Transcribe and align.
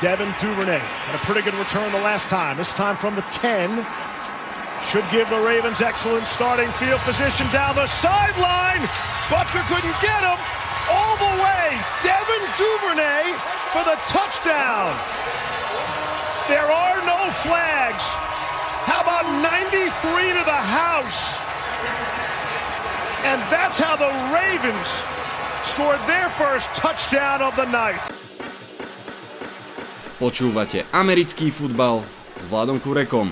Devin 0.00 0.30
Duvernay 0.38 0.78
had 0.78 1.14
a 1.18 1.22
pretty 1.26 1.42
good 1.42 1.58
return 1.58 1.90
the 1.90 1.98
last 1.98 2.28
time. 2.30 2.56
This 2.56 2.72
time 2.72 2.94
from 3.02 3.18
the 3.18 3.26
10. 3.34 3.82
Should 4.94 5.02
give 5.10 5.26
the 5.26 5.42
Ravens 5.42 5.82
excellent 5.82 6.30
starting 6.30 6.70
field 6.78 7.02
position 7.02 7.50
down 7.50 7.74
the 7.74 7.90
sideline. 7.90 8.86
Butker 9.26 9.58
couldn't 9.66 9.98
get 9.98 10.22
him 10.22 10.38
all 10.86 11.14
the 11.18 11.34
way. 11.42 11.66
Devin 12.06 12.44
Duvernay 12.54 13.26
for 13.74 13.82
the 13.82 13.98
touchdown. 14.06 14.94
There 16.46 16.70
are 16.70 16.98
no 17.02 17.18
flags. 17.42 18.06
How 18.86 19.02
about 19.02 19.26
93 19.42 19.82
to 19.82 20.44
the 20.46 20.62
house? 20.78 21.42
And 23.26 23.42
that's 23.50 23.82
how 23.82 23.98
the 23.98 24.14
Ravens 24.30 25.02
scored 25.66 26.00
their 26.06 26.30
first 26.38 26.70
touchdown 26.78 27.42
of 27.42 27.56
the 27.56 27.66
night. 27.66 28.17
Počúvate 30.18 30.82
americký 30.90 31.46
futbal 31.46 32.02
s 32.34 32.42
Vladom 32.50 32.82
Kurekom. 32.82 33.30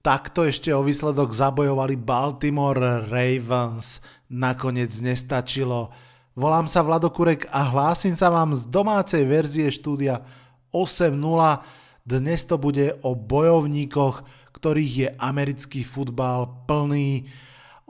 Takto 0.00 0.48
ešte 0.48 0.72
o 0.72 0.80
výsledok 0.80 1.36
zabojovali 1.36 2.00
Baltimore 2.00 3.04
Ravens. 3.12 4.00
Nakoniec 4.32 4.88
nestačilo. 5.04 5.92
Volám 6.32 6.64
sa 6.64 6.80
Vlado 6.80 7.12
Kurek 7.12 7.44
a 7.52 7.68
hlásim 7.68 8.16
sa 8.16 8.32
vám 8.32 8.56
z 8.56 8.64
domácej 8.64 9.28
verzie 9.28 9.68
štúdia 9.68 10.24
8.0. 10.72 11.12
Dnes 12.08 12.40
to 12.48 12.56
bude 12.56 12.96
o 13.04 13.12
bojovníkoch, 13.12 14.24
ktorých 14.56 14.92
je 14.96 15.08
americký 15.20 15.84
futbal 15.84 16.64
plný. 16.64 17.28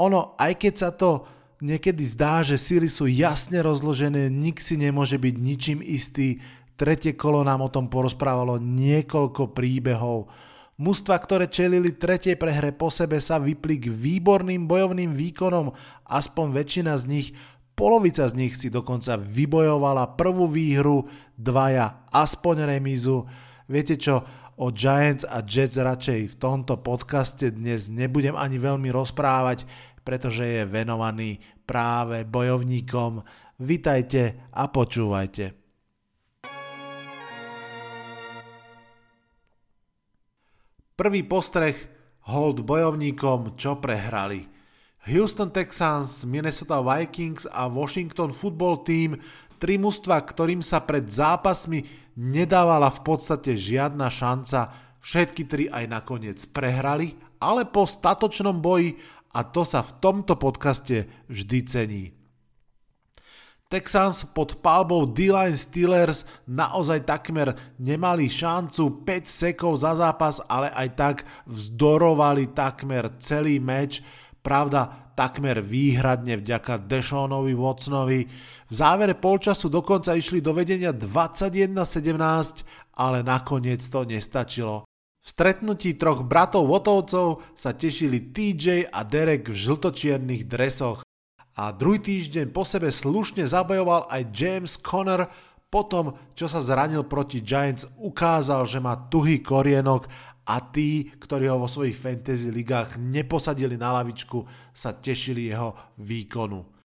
Ono, 0.02 0.34
aj 0.42 0.58
keď 0.58 0.74
sa 0.74 0.90
to 0.90 1.38
niekedy 1.60 2.02
zdá, 2.04 2.40
že 2.40 2.56
síly 2.56 2.88
sú 2.88 3.06
jasne 3.06 3.60
rozložené, 3.60 4.32
nik 4.32 4.58
si 4.58 4.80
nemôže 4.80 5.20
byť 5.20 5.34
ničím 5.36 5.78
istý. 5.84 6.40
Tretie 6.80 7.12
kolo 7.12 7.44
nám 7.44 7.68
o 7.68 7.72
tom 7.72 7.92
porozprávalo 7.92 8.56
niekoľko 8.56 9.52
príbehov. 9.52 10.32
Mužstva, 10.80 11.20
ktoré 11.20 11.44
čelili 11.44 11.92
tretej 11.92 12.40
prehre 12.40 12.72
po 12.72 12.88
sebe 12.88 13.20
sa 13.20 13.36
vypli 13.36 13.76
k 13.76 13.92
výborným 13.92 14.64
bojovným 14.64 15.12
výkonom, 15.12 15.76
aspoň 16.08 16.46
väčšina 16.56 16.96
z 16.96 17.04
nich, 17.04 17.28
polovica 17.76 18.24
z 18.24 18.32
nich 18.32 18.56
si 18.56 18.72
dokonca 18.72 19.20
vybojovala 19.20 20.16
prvú 20.16 20.48
výhru, 20.48 21.04
dvaja 21.36 22.08
aspoň 22.08 22.64
remizu. 22.64 23.28
Viete 23.68 24.00
čo, 24.00 24.24
o 24.60 24.68
Giants 24.68 25.24
a 25.24 25.40
Jets 25.40 25.80
radšej 25.80 26.20
v 26.32 26.36
tomto 26.36 26.76
podcaste 26.84 27.48
dnes 27.48 27.88
nebudem 27.88 28.36
ani 28.36 28.60
veľmi 28.60 28.92
rozprávať, 28.92 29.64
pretože 30.10 30.42
je 30.42 30.66
venovaný 30.66 31.38
práve 31.62 32.26
bojovníkom. 32.26 33.22
Vitajte 33.62 34.50
a 34.50 34.66
počúvajte. 34.66 35.54
Prvý 40.98 41.22
postreh 41.22 41.78
hold 42.26 42.66
bojovníkom, 42.66 43.54
čo 43.54 43.78
prehrali. 43.78 44.50
Houston 45.06 45.54
Texans, 45.54 46.26
Minnesota 46.26 46.82
Vikings 46.82 47.46
a 47.46 47.70
Washington 47.70 48.34
Football 48.34 48.82
Team, 48.82 49.14
tri 49.62 49.78
mužstva, 49.78 50.26
ktorým 50.26 50.58
sa 50.58 50.82
pred 50.82 51.06
zápasmi 51.06 51.86
nedávala 52.18 52.90
v 52.90 53.00
podstate 53.06 53.54
žiadna 53.54 54.10
šanca, 54.10 54.74
všetky 54.98 55.46
tri 55.46 55.64
aj 55.70 55.86
nakoniec 55.86 56.42
prehrali, 56.50 57.14
ale 57.38 57.62
po 57.62 57.86
statočnom 57.86 58.58
boji 58.58 58.98
a 59.30 59.40
to 59.46 59.62
sa 59.62 59.80
v 59.86 59.92
tomto 60.02 60.34
podcaste 60.34 61.06
vždy 61.30 61.58
cení. 61.66 62.04
Texans 63.70 64.26
pod 64.26 64.58
palbou 64.58 65.06
D-Line 65.06 65.54
Steelers 65.54 66.26
naozaj 66.50 67.06
takmer 67.06 67.54
nemali 67.78 68.26
šancu 68.26 69.06
5 69.06 69.30
sekov 69.30 69.78
za 69.78 69.94
zápas, 69.94 70.42
ale 70.50 70.74
aj 70.74 70.88
tak 70.98 71.16
vzdorovali 71.46 72.50
takmer 72.50 73.14
celý 73.22 73.62
meč. 73.62 74.02
Pravda, 74.42 75.14
takmer 75.14 75.62
výhradne 75.62 76.42
vďaka 76.42 76.82
Deshaunovi 76.82 77.54
Watsonovi. 77.54 78.20
V 78.66 78.72
závere 78.74 79.14
polčasu 79.14 79.70
dokonca 79.70 80.18
išli 80.18 80.42
do 80.42 80.50
vedenia 80.50 80.90
21-17, 80.90 82.66
ale 82.98 83.22
nakoniec 83.22 83.86
to 83.86 84.02
nestačilo. 84.02 84.89
Stretnutí 85.30 85.94
troch 85.94 86.26
bratov 86.26 86.66
Votovcov 86.66 87.46
sa 87.54 87.70
tešili 87.70 88.34
TJ 88.34 88.90
a 88.90 89.06
Derek 89.06 89.46
v 89.46 89.54
žltočiernych 89.54 90.50
dresoch 90.50 91.06
a 91.54 91.70
druhý 91.70 92.02
týždeň 92.02 92.50
po 92.50 92.66
sebe 92.66 92.90
slušne 92.90 93.46
zabojoval 93.46 94.10
aj 94.10 94.26
James 94.34 94.74
Conner, 94.82 95.30
potom 95.70 96.18
čo 96.34 96.50
sa 96.50 96.58
zranil 96.58 97.06
proti 97.06 97.46
Giants 97.46 97.86
ukázal, 98.02 98.66
že 98.66 98.82
má 98.82 99.06
tuhý 99.06 99.38
korienok 99.38 100.10
a 100.50 100.58
tí, 100.66 101.14
ktorí 101.14 101.46
ho 101.46 101.62
vo 101.62 101.70
svojich 101.70 101.94
fantasy 101.94 102.50
ligách 102.50 102.98
neposadili 102.98 103.78
na 103.78 104.02
lavičku, 104.02 104.42
sa 104.74 104.98
tešili 104.98 105.46
jeho 105.46 105.78
výkonu. 105.94 106.79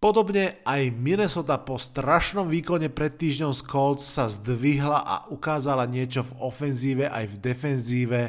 Podobne 0.00 0.64
aj 0.64 0.96
Minnesota 0.96 1.60
po 1.60 1.76
strašnom 1.76 2.48
výkone 2.48 2.88
pred 2.88 3.20
týždňom 3.20 3.52
z 3.52 3.60
Colts 3.68 4.08
sa 4.08 4.32
zdvihla 4.32 5.04
a 5.04 5.28
ukázala 5.28 5.84
niečo 5.84 6.24
v 6.24 6.40
ofenzíve 6.40 7.04
aj 7.04 7.28
v 7.28 7.36
defenzíve, 7.36 8.20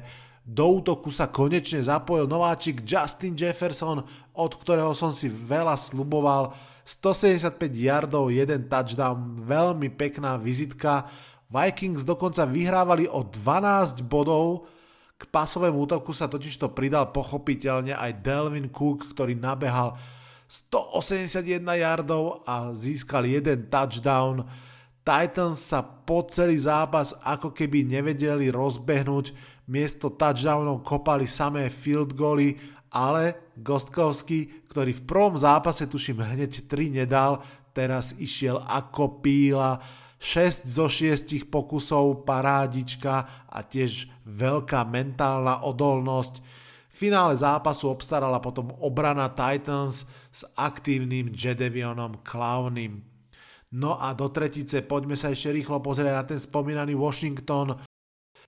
do 0.43 0.83
útoku 0.83 1.07
sa 1.07 1.31
konečne 1.31 1.79
zapojil 1.79 2.27
nováčik 2.27 2.83
Justin 2.83 3.39
Jefferson, 3.39 4.03
od 4.35 4.51
ktorého 4.51 4.91
som 4.91 5.15
si 5.15 5.31
veľa 5.31 5.79
sluboval. 5.79 6.51
175 6.83 7.55
yardov, 7.71 8.35
jeden 8.35 8.67
touchdown, 8.67 9.39
veľmi 9.39 9.87
pekná 9.95 10.35
vizitka. 10.35 11.07
Vikings 11.47 12.03
dokonca 12.03 12.43
vyhrávali 12.43 13.07
o 13.07 13.23
12 13.23 14.03
bodov, 14.03 14.67
k 15.15 15.23
pasovému 15.23 15.87
útoku 15.87 16.11
sa 16.11 16.27
totižto 16.27 16.75
pridal 16.75 17.15
pochopiteľne 17.15 17.95
aj 17.95 18.19
Delvin 18.19 18.67
Cook, 18.67 19.15
ktorý 19.15 19.39
nabehal 19.39 19.95
181 20.51 21.63
yardov 21.63 22.43
a 22.43 22.75
získal 22.75 23.23
jeden 23.23 23.71
touchdown. 23.71 24.43
Titans 24.99 25.63
sa 25.63 25.79
po 25.79 26.27
celý 26.27 26.59
zápas 26.59 27.15
ako 27.23 27.55
keby 27.55 27.87
nevedeli 27.87 28.51
rozbehnúť, 28.51 29.31
miesto 29.71 30.11
touchdownov 30.11 30.83
kopali 30.83 31.23
samé 31.23 31.71
field 31.71 32.19
goly, 32.19 32.59
ale 32.91 33.55
Gostkovský, 33.55 34.67
ktorý 34.67 34.91
v 34.91 35.05
prvom 35.07 35.39
zápase 35.39 35.87
tuším 35.87 36.19
hneď 36.19 36.67
3 36.67 36.99
nedal, 36.99 37.39
teraz 37.71 38.11
išiel 38.19 38.59
ako 38.59 39.23
píla, 39.23 39.79
6 40.19 40.67
zo 40.67 40.91
6 40.91 41.47
pokusov, 41.47 42.27
parádička 42.27 43.47
a 43.47 43.63
tiež 43.63 44.11
veľká 44.27 44.83
mentálna 44.83 45.63
odolnosť. 45.63 46.60
Finále 47.01 47.33
zápasu 47.33 47.89
obstarala 47.89 48.37
potom 48.37 48.77
obrana 48.77 49.33
Titans 49.33 50.05
s 50.29 50.45
aktívnym 50.53 51.33
Jedevionom 51.33 52.21
Clownym. 52.21 53.01
No 53.73 53.97
a 53.97 54.13
do 54.13 54.29
tretice 54.29 54.85
poďme 54.85 55.17
sa 55.17 55.33
ešte 55.33 55.49
rýchlo 55.49 55.81
pozrieť 55.81 56.13
na 56.13 56.25
ten 56.29 56.37
spomínaný 56.37 56.93
Washington, 56.93 57.73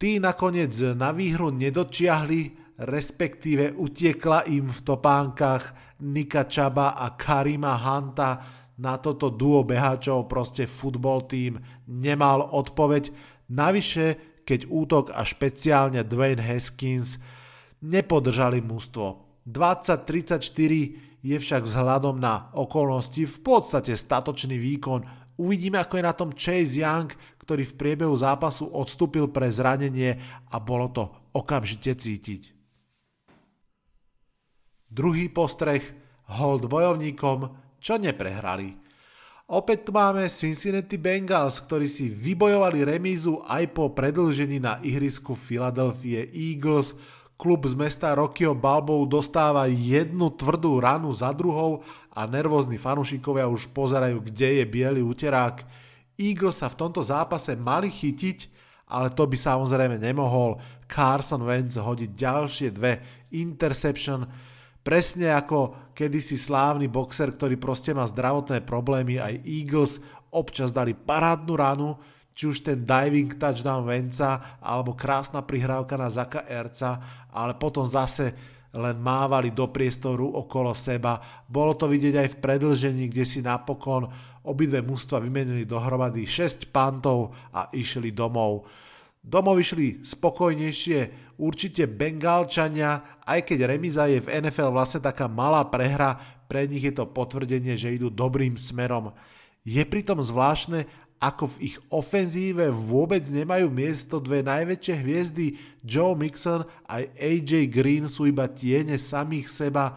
Tí 0.04 0.20
nakoniec 0.20 0.76
na 1.00 1.16
výhru 1.16 1.48
nedočiahli, 1.48 2.76
respektíve 2.84 3.72
utiekla 3.72 4.52
im 4.52 4.68
v 4.68 4.80
topánkach 4.84 5.96
Nika 6.04 6.44
Čaba 6.44 7.00
a 7.00 7.16
Karima 7.16 7.80
Hanta. 7.80 8.44
Na 8.84 9.00
toto 9.00 9.32
duo 9.32 9.64
behačov 9.64 10.28
proste 10.28 10.68
football 10.68 11.24
tým 11.24 11.56
nemal 11.88 12.42
odpoveď. 12.52 13.16
Navyše, 13.48 14.06
keď 14.44 14.68
útok 14.68 15.16
a 15.16 15.24
špeciálne 15.24 16.04
Dwayne 16.04 16.44
Haskins 16.44 17.16
nepodržali 17.84 18.64
mužstvo. 18.64 19.44
20-34 19.44 20.40
je 21.24 21.38
však 21.40 21.62
vzhľadom 21.68 22.16
na 22.20 22.48
okolnosti 22.56 23.28
v 23.28 23.38
podstate 23.44 23.92
statočný 23.94 24.56
výkon 24.56 25.24
Uvidíme, 25.34 25.82
ako 25.82 25.98
je 25.98 26.06
na 26.06 26.14
tom 26.14 26.30
Chase 26.30 26.78
Young, 26.78 27.10
ktorý 27.42 27.66
v 27.66 27.78
priebehu 27.78 28.14
zápasu 28.14 28.70
odstúpil 28.70 29.34
pre 29.34 29.50
zranenie 29.50 30.22
a 30.54 30.62
bolo 30.62 30.94
to 30.94 31.04
okamžite 31.34 31.90
cítiť. 31.98 32.54
Druhý 34.94 35.34
postreh, 35.34 35.82
hold 36.38 36.70
bojovníkom, 36.70 37.50
čo 37.82 37.98
neprehrali. 37.98 38.78
Opäť 39.50 39.90
tu 39.90 39.92
máme 39.92 40.30
Cincinnati 40.30 41.02
Bengals, 41.02 41.60
ktorí 41.66 41.90
si 41.90 42.14
vybojovali 42.14 42.86
remízu 42.86 43.42
aj 43.50 43.74
po 43.74 43.90
predlžení 43.92 44.62
na 44.62 44.78
ihrisku 44.86 45.34
Philadelphia 45.34 46.30
Eagles, 46.30 46.94
Klub 47.34 47.66
z 47.66 47.76
mesta 47.76 48.14
Rockyho 48.14 48.54
Balbou 48.54 49.04
dostáva 49.10 49.66
jednu 49.68 50.30
tvrdú 50.32 50.78
ranu 50.78 51.10
za 51.12 51.34
druhou 51.34 51.82
a 52.14 52.30
nervózni 52.30 52.78
fanúšikovia 52.78 53.50
už 53.50 53.74
pozerajú, 53.74 54.22
kde 54.22 54.62
je 54.62 54.66
biely 54.70 55.02
uterák. 55.02 55.66
Eagles 56.14 56.62
sa 56.62 56.70
v 56.70 56.78
tomto 56.78 57.02
zápase 57.02 57.58
mali 57.58 57.90
chytiť, 57.90 58.54
ale 58.94 59.10
to 59.10 59.26
by 59.26 59.34
samozrejme 59.34 59.98
nemohol 59.98 60.62
Carson 60.86 61.42
Wentz 61.42 61.82
hodiť 61.82 62.12
ďalšie 62.14 62.70
dve 62.70 63.02
interception. 63.34 64.30
Presne 64.86 65.34
ako 65.34 65.90
kedysi 65.98 66.38
slávny 66.38 66.86
boxer, 66.86 67.34
ktorý 67.34 67.58
proste 67.58 67.98
má 67.98 68.06
zdravotné 68.06 68.62
problémy, 68.62 69.18
aj 69.18 69.42
Eagles 69.42 69.98
občas 70.30 70.70
dali 70.70 70.94
parádnu 70.94 71.54
ranu, 71.58 71.98
či 72.34 72.50
už 72.50 72.66
ten 72.66 72.82
diving 72.82 73.38
touchdown 73.38 73.86
Venca, 73.86 74.60
alebo 74.60 74.98
krásna 74.98 75.46
prihrávka 75.46 75.94
na 75.96 76.10
Zaka 76.10 76.46
Erca, 76.50 77.00
ale 77.30 77.54
potom 77.58 77.86
zase 77.86 78.34
len 78.74 78.98
mávali 78.98 79.54
do 79.54 79.70
priestoru 79.70 80.34
okolo 80.34 80.74
seba. 80.74 81.22
Bolo 81.46 81.78
to 81.78 81.86
vidieť 81.86 82.26
aj 82.26 82.30
v 82.34 82.40
predlžení, 82.42 83.06
kde 83.06 83.26
si 83.26 83.40
napokon 83.46 84.10
obidve 84.44 84.82
mužstva 84.82 85.22
vymenili 85.22 85.64
dohromady 85.64 86.26
6 86.26 86.74
pantov 86.74 87.38
a 87.54 87.70
išli 87.70 88.10
domov. 88.10 88.66
Domov 89.24 89.62
išli 89.62 90.04
spokojnejšie 90.04 91.00
určite 91.40 91.88
Bengálčania, 91.88 93.24
aj 93.24 93.46
keď 93.48 93.72
remiza 93.72 94.10
je 94.10 94.20
v 94.20 94.42
NFL 94.44 94.76
vlastne 94.76 95.00
taká 95.00 95.32
malá 95.32 95.64
prehra, 95.64 96.20
pre 96.50 96.68
nich 96.68 96.84
je 96.84 96.92
to 96.92 97.08
potvrdenie, 97.08 97.80
že 97.80 97.96
idú 97.96 98.12
dobrým 98.12 98.60
smerom. 98.60 99.16
Je 99.64 99.80
pritom 99.88 100.20
zvláštne, 100.20 100.84
ako 101.24 101.56
v 101.56 101.72
ich 101.72 101.78
ofenzíve 101.88 102.68
vôbec 102.68 103.24
nemajú 103.32 103.72
miesto 103.72 104.20
dve 104.20 104.44
najväčšie 104.44 104.96
hviezdy 105.00 105.46
Joe 105.80 106.20
Mixon 106.20 106.68
aj 106.84 107.16
AJ 107.16 107.72
Green 107.72 108.12
sú 108.12 108.28
iba 108.28 108.52
tiene 108.52 109.00
samých 109.00 109.48
seba. 109.48 109.96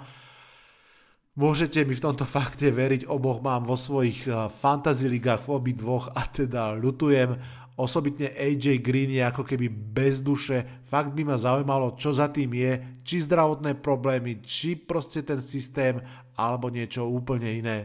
Môžete 1.34 1.82
mi 1.82 1.98
v 1.98 2.04
tomto 2.06 2.22
fakte 2.38 2.70
veriť, 2.70 3.10
oboch 3.10 3.42
mám 3.42 3.66
vo 3.66 3.74
svojich 3.74 4.30
eh, 4.30 4.46
fantasy 4.46 5.10
ligách 5.10 5.42
v 5.42 5.50
obi 5.50 5.72
dvoch 5.74 6.14
a 6.14 6.22
teda 6.30 6.78
ľutujem. 6.78 7.34
Osobitne 7.76 8.32
AJ 8.32 8.80
Green 8.80 9.10
je 9.12 9.20
ako 9.20 9.44
keby 9.44 9.68
bez 9.68 10.24
duše, 10.24 10.80
fakt 10.80 11.12
by 11.12 11.28
ma 11.28 11.36
zaujímalo, 11.36 11.92
čo 12.00 12.08
za 12.14 12.32
tým 12.32 12.56
je, 12.56 12.72
či 13.04 13.20
zdravotné 13.20 13.76
problémy, 13.84 14.40
či 14.40 14.80
proste 14.80 15.20
ten 15.20 15.44
systém, 15.44 16.00
alebo 16.40 16.72
niečo 16.72 17.04
úplne 17.04 17.52
iné. 17.52 17.78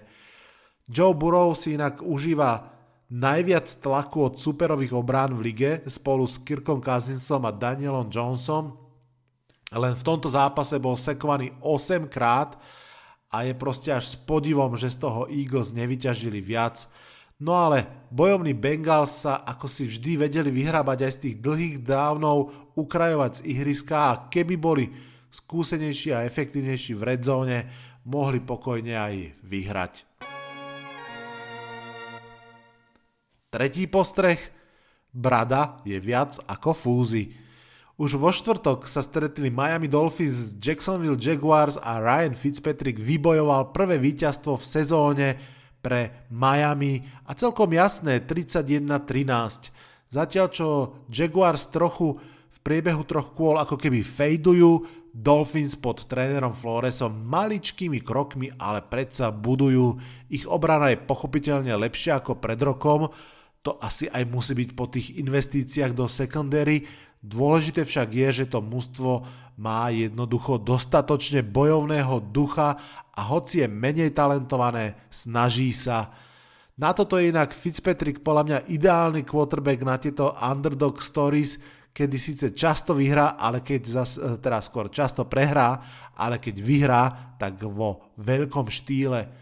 Joe 0.87 1.11
Burrow 1.11 1.51
si 1.59 1.75
inak 1.75 1.99
užíva 1.99 2.81
najviac 3.11 3.67
tlaku 3.83 4.31
od 4.31 4.39
superových 4.39 4.95
obrán 4.95 5.35
v 5.35 5.51
lige 5.51 5.71
spolu 5.91 6.23
s 6.23 6.39
Kirkom 6.39 6.79
Cousinsom 6.79 7.43
a 7.43 7.51
Danielom 7.51 8.07
Johnson. 8.07 8.71
Len 9.71 9.93
v 9.95 10.03
tomto 10.03 10.31
zápase 10.31 10.79
bol 10.79 10.95
sekovaný 10.95 11.51
8 11.59 12.07
krát 12.07 12.55
a 13.31 13.43
je 13.43 13.55
proste 13.55 13.91
až 13.91 14.15
s 14.15 14.15
podivom, 14.15 14.75
že 14.79 14.91
z 14.91 15.03
toho 15.03 15.27
Eagles 15.27 15.75
nevyťažili 15.75 16.39
viac. 16.39 16.87
No 17.41 17.55
ale 17.57 18.07
bojovní 18.11 18.53
Bengals 18.53 19.25
sa 19.25 19.43
ako 19.43 19.65
si 19.65 19.87
vždy 19.87 20.27
vedeli 20.27 20.51
vyhrábať 20.51 20.99
aj 21.07 21.11
z 21.11 21.21
tých 21.25 21.35
dlhých 21.41 21.75
dávnov, 21.81 22.53
ukrajovať 22.77 23.41
z 23.41 23.45
ihriska 23.49 23.97
a 23.97 24.19
keby 24.29 24.55
boli 24.59 24.85
skúsenejší 25.31 26.13
a 26.13 26.27
efektívnejší 26.27 26.93
v 26.93 27.03
redzone, 27.07 27.57
mohli 28.05 28.43
pokojne 28.43 28.93
aj 28.93 29.15
vyhrať. 29.41 30.10
Tretí 33.51 33.83
postreh. 33.83 34.39
Brada 35.12 35.83
je 35.83 36.00
viac 36.00 36.39
ako 36.48 36.71
fúzy. 36.71 37.36
Už 38.00 38.15
vo 38.15 38.31
štvrtok 38.31 38.88
sa 38.88 39.03
stretli 39.03 39.51
Miami 39.51 39.92
Dolphins, 39.92 40.56
Jacksonville 40.56 41.19
Jaguars 41.19 41.75
a 41.75 42.00
Ryan 42.00 42.31
Fitzpatrick 42.31 42.95
vybojoval 42.95 43.75
prvé 43.75 44.00
víťazstvo 44.00 44.56
v 44.56 44.63
sezóne 44.63 45.27
pre 45.83 46.31
Miami 46.31 47.03
a 47.27 47.36
celkom 47.36 47.75
jasné 47.75 48.24
31-13. 48.24 48.88
Zatiaľ 50.07 50.47
čo 50.47 50.68
Jaguars 51.12 51.68
trochu 51.68 52.24
v 52.24 52.57
priebehu 52.63 53.04
troch 53.04 53.36
kôl 53.36 53.59
ako 53.59 53.75
keby 53.75 54.00
fejdujú, 54.00 54.88
Dolphins 55.12 55.75
pod 55.75 56.07
trénerom 56.07 56.56
Floresom 56.56 57.27
maličkými 57.27 58.00
krokmi, 58.00 58.47
ale 58.56 58.80
predsa 58.80 59.27
budujú. 59.27 60.00
Ich 60.31 60.47
obrana 60.47 60.95
je 60.95 61.04
pochopiteľne 61.04 61.75
lepšia 61.75 62.24
ako 62.24 62.39
pred 62.39 62.56
rokom, 62.63 63.12
to 63.61 63.77
asi 63.77 64.09
aj 64.09 64.25
musí 64.25 64.57
byť 64.57 64.69
po 64.73 64.89
tých 64.89 65.21
investíciách 65.21 65.93
do 65.93 66.09
secondary. 66.09 66.81
Dôležité 67.21 67.85
však 67.85 68.09
je, 68.09 68.27
že 68.43 68.45
to 68.49 68.65
mužstvo 68.65 69.25
má 69.61 69.93
jednoducho 69.93 70.57
dostatočne 70.57 71.45
bojovného 71.45 72.17
ducha 72.33 72.81
a 73.13 73.21
hoci 73.29 73.61
je 73.61 73.67
menej 73.69 74.17
talentované, 74.17 74.97
snaží 75.13 75.69
sa. 75.69 76.09
Na 76.81 76.97
toto 76.97 77.21
je 77.21 77.29
inak 77.29 77.53
Fitzpatrick 77.53 78.25
podľa 78.25 78.43
mňa 78.47 78.59
ideálny 78.73 79.21
quarterback 79.21 79.85
na 79.85 80.01
tieto 80.01 80.33
underdog 80.33 80.97
stories, 80.97 81.61
kedy 81.93 82.17
síce 82.17 82.45
často 82.57 82.97
vyhrá, 82.97 83.37
ale 83.37 83.61
keď 83.61 83.81
zas, 83.85 84.17
e, 84.17 84.41
teda 84.41 84.57
skôr 84.63 84.89
často 84.89 85.29
prehrá, 85.29 85.77
ale 86.17 86.41
keď 86.41 86.55
vyhrá, 86.57 87.03
tak 87.37 87.61
vo 87.61 88.15
veľkom 88.17 88.65
štýle. 88.65 89.40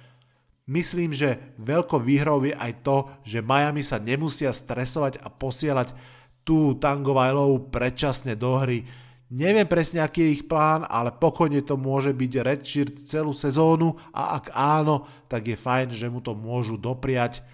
Myslím, 0.70 1.18
že 1.18 1.42
veľkou 1.58 1.98
výhrou 1.98 2.46
je 2.46 2.54
aj 2.54 2.86
to, 2.86 3.10
že 3.26 3.42
Miami 3.42 3.82
sa 3.82 3.98
nemusia 3.98 4.54
stresovať 4.54 5.18
a 5.18 5.34
posielať 5.34 5.98
tú 6.46 6.78
Tango 6.78 7.18
Vailovú 7.18 7.74
predčasne 7.74 8.38
do 8.38 8.54
hry 8.62 8.86
Neviem 9.30 9.70
presne, 9.70 10.02
aký 10.02 10.26
je 10.26 10.42
ich 10.42 10.44
plán, 10.50 10.90
ale 10.90 11.14
pokojne 11.14 11.62
to 11.62 11.78
môže 11.78 12.10
byť 12.18 12.32
Redshirt 12.42 12.98
celú 13.06 13.30
sezónu 13.30 13.94
a 14.10 14.42
ak 14.42 14.50
áno, 14.58 15.06
tak 15.30 15.54
je 15.54 15.54
fajn, 15.54 15.94
že 15.94 16.10
mu 16.10 16.18
to 16.18 16.34
môžu 16.34 16.82
dopriať. 16.82 17.46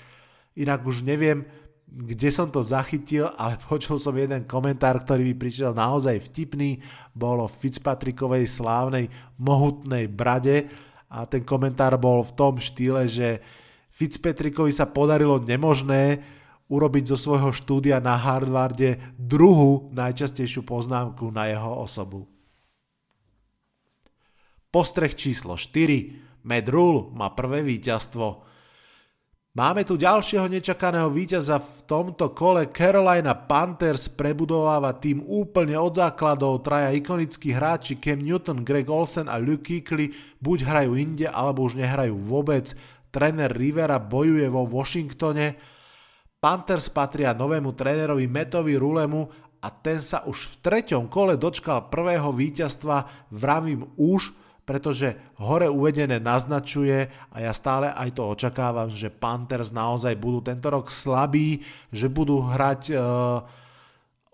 Inak 0.56 0.88
už 0.88 1.03
neviem, 1.03 1.44
kde 1.83 2.31
som 2.31 2.47
to 2.47 2.63
zachytil, 2.63 3.27
ale 3.35 3.59
počul 3.67 4.00
som 4.00 4.15
jeden 4.15 4.47
komentár, 4.47 5.03
ktorý 5.03 5.27
mi 5.27 5.35
prišiel 5.35 5.75
naozaj 5.75 6.15
vtipný. 6.31 6.79
Bolo 7.12 7.44
v 7.44 7.67
Fitzpatrickovej 7.67 8.47
slávnej 8.47 9.12
mohutnej 9.35 10.07
brade 10.07 10.71
a 11.10 11.25
ten 11.30 11.46
komentár 11.46 11.96
bol 12.02 12.25
v 12.25 12.36
tom 12.36 12.54
štýle, 12.57 13.06
že 13.06 13.40
Fitzpatrickovi 13.94 14.75
sa 14.75 14.90
podarilo 14.90 15.40
nemožné, 15.40 16.19
urobiť 16.66 17.13
zo 17.13 17.18
svojho 17.18 17.54
štúdia 17.54 18.02
na 18.02 18.18
Harvarde 18.18 18.98
druhú 19.16 19.94
najčastejšiu 19.94 20.66
poznámku 20.66 21.30
na 21.30 21.46
jeho 21.48 21.72
osobu. 21.78 22.25
Postreh 24.74 25.13
číslo 25.13 25.56
4. 25.56 26.44
Matt 26.44 26.68
Rule 26.68 27.13
má 27.16 27.31
prvé 27.31 27.63
víťazstvo. 27.63 28.44
Máme 29.56 29.88
tu 29.88 29.96
ďalšieho 29.96 30.52
nečakaného 30.52 31.07
víťaza 31.07 31.63
v 31.63 31.88
tomto 31.88 32.36
kole. 32.36 32.68
Carolina 32.75 33.31
Panthers 33.31 34.12
prebudováva 34.12 34.92
tým 35.00 35.24
úplne 35.24 35.80
od 35.80 35.96
základov. 35.96 36.60
Traja 36.60 36.92
ikonickí 36.92 37.56
hráči 37.56 37.96
Cam 37.96 38.19
Newton, 38.19 38.68
Greg 38.68 38.92
Olsen 38.92 39.31
a 39.31 39.40
Luke 39.40 39.63
Kuechly 39.63 40.12
buď 40.44 40.60
hrajú 40.60 41.00
inde, 41.00 41.31
alebo 41.31 41.72
už 41.72 41.80
nehrajú 41.80 42.19
vôbec. 42.19 42.75
Tréner 43.16 43.48
Rivera 43.48 43.96
bojuje 43.96 44.44
vo 44.52 44.68
Washingtone 44.68 45.56
Panthers 46.44 46.91
patria 46.91 47.32
novému 47.32 47.72
trénerovi 47.72 48.27
Metovi 48.27 48.75
Rulemu 48.75 49.24
a 49.63 49.72
ten 49.72 50.03
sa 50.03 50.27
už 50.27 50.51
v 50.51 50.53
treťom 50.68 51.08
kole 51.08 51.39
dočkal 51.39 51.88
prvého 51.88 52.27
víťazstva, 52.36 53.32
vravím 53.32 53.88
už, 53.96 54.36
pretože 54.65 55.13
hore 55.38 55.69
uvedené 55.69 56.17
naznačuje 56.17 57.07
a 57.29 57.38
ja 57.38 57.53
stále 57.53 57.93
aj 57.93 58.17
to 58.17 58.25
očakávam, 58.25 58.89
že 58.89 59.13
Panthers 59.13 59.69
naozaj 59.69 60.17
budú 60.17 60.41
tento 60.41 60.74
rok 60.74 60.89
slabí, 60.89 61.62
že 61.93 62.10
budú 62.10 62.41
hrať 62.41 62.81
uh, 62.91 63.45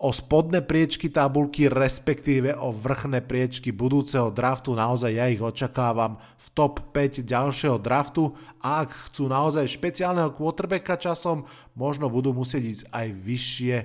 o 0.02 0.10
spodné 0.10 0.66
priečky 0.66 1.06
tabulky, 1.06 1.70
respektíve 1.70 2.58
o 2.58 2.74
vrchné 2.74 3.22
priečky 3.22 3.70
budúceho 3.70 4.34
draftu. 4.34 4.74
Naozaj 4.74 5.12
ja 5.14 5.30
ich 5.30 5.38
očakávam 5.38 6.18
v 6.18 6.46
top 6.58 6.90
5 6.90 7.22
ďalšieho 7.22 7.78
draftu 7.78 8.34
a 8.58 8.82
ak 8.82 8.90
chcú 9.12 9.30
naozaj 9.30 9.70
špeciálneho 9.70 10.34
quarterbacka 10.34 10.98
časom, 10.98 11.46
možno 11.78 12.10
budú 12.10 12.34
musieť 12.34 12.62
ísť 12.66 12.84
aj 12.90 13.06
vyššie. 13.14 13.76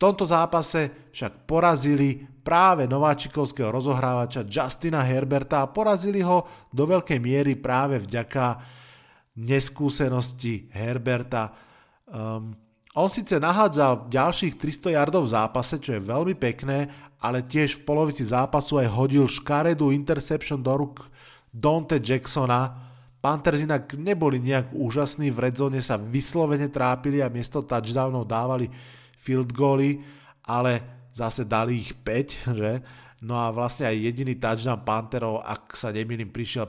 Tomto 0.00 0.24
zápase 0.24 1.12
však 1.12 1.44
porazili 1.44 2.24
práve 2.40 2.88
nováčikovského 2.88 3.68
rozohrávača 3.68 4.48
Justina 4.48 5.04
Herberta 5.04 5.60
a 5.60 5.68
porazili 5.68 6.24
ho 6.24 6.48
do 6.72 6.88
veľkej 6.88 7.20
miery 7.20 7.52
práve 7.60 8.00
vďaka 8.00 8.56
neskúsenosti 9.36 10.72
Herberta. 10.72 11.52
Um, 12.08 12.56
on 12.96 13.12
síce 13.12 13.36
nahádzal 13.36 14.08
ďalších 14.08 14.56
300 14.56 14.96
yardov 14.96 15.28
v 15.28 15.36
zápase, 15.36 15.76
čo 15.76 15.92
je 15.92 16.00
veľmi 16.00 16.32
pekné, 16.32 16.88
ale 17.20 17.44
tiež 17.44 17.84
v 17.84 17.84
polovici 17.84 18.24
zápasu 18.24 18.80
aj 18.80 18.88
hodil 18.88 19.28
škaredú 19.28 19.92
interception 19.92 20.64
do 20.64 20.80
ruk 20.80 21.12
Dante 21.52 22.00
Jacksona. 22.00 22.88
Panthers 23.20 23.68
inak 23.68 23.92
neboli 24.00 24.40
nejak 24.40 24.72
úžasní, 24.72 25.28
v 25.28 25.52
redzone 25.52 25.84
sa 25.84 26.00
vyslovene 26.00 26.72
trápili 26.72 27.20
a 27.20 27.28
miesto 27.28 27.60
touchdownov 27.60 28.24
dávali 28.24 28.72
field 29.20 29.52
goally, 29.52 30.00
ale 30.48 31.04
zase 31.12 31.44
dali 31.44 31.84
ich 31.84 31.92
5, 31.92 32.48
že? 32.60 32.72
No 33.20 33.36
a 33.36 33.52
vlastne 33.52 33.84
aj 33.84 34.00
jediný 34.00 34.40
touchdown 34.40 34.80
Pantherov, 34.80 35.44
ak 35.44 35.76
sa 35.76 35.92
nemýlim, 35.92 36.32
prišiel 36.32 36.64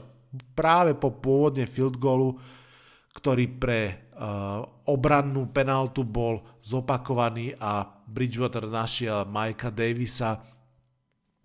práve 0.52 0.92
po 0.92 1.16
pôvodne 1.16 1.64
field 1.64 1.96
goalu, 1.96 2.36
ktorý 3.16 3.44
pre 3.56 3.80
uh, 4.16 4.64
obrannú 4.88 5.48
penaltu 5.52 6.04
bol 6.04 6.40
zopakovaný 6.64 7.56
a 7.60 7.84
Bridgewater 8.08 8.68
našiel 8.68 9.28
Majka 9.28 9.68
Davisa. 9.68 10.40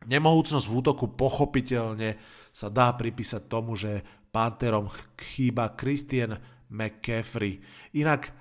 Nemohúcnosť 0.07 0.65
v 0.67 0.75
útoku 0.75 1.11
pochopiteľne 1.11 2.15
sa 2.51 2.67
dá 2.71 2.95
pripísať 2.95 3.51
tomu, 3.51 3.75
že 3.75 4.03
Panterom 4.31 4.87
chýba 5.19 5.75
Christian 5.75 6.39
McCaffrey. 6.71 7.59
Inak, 7.95 8.31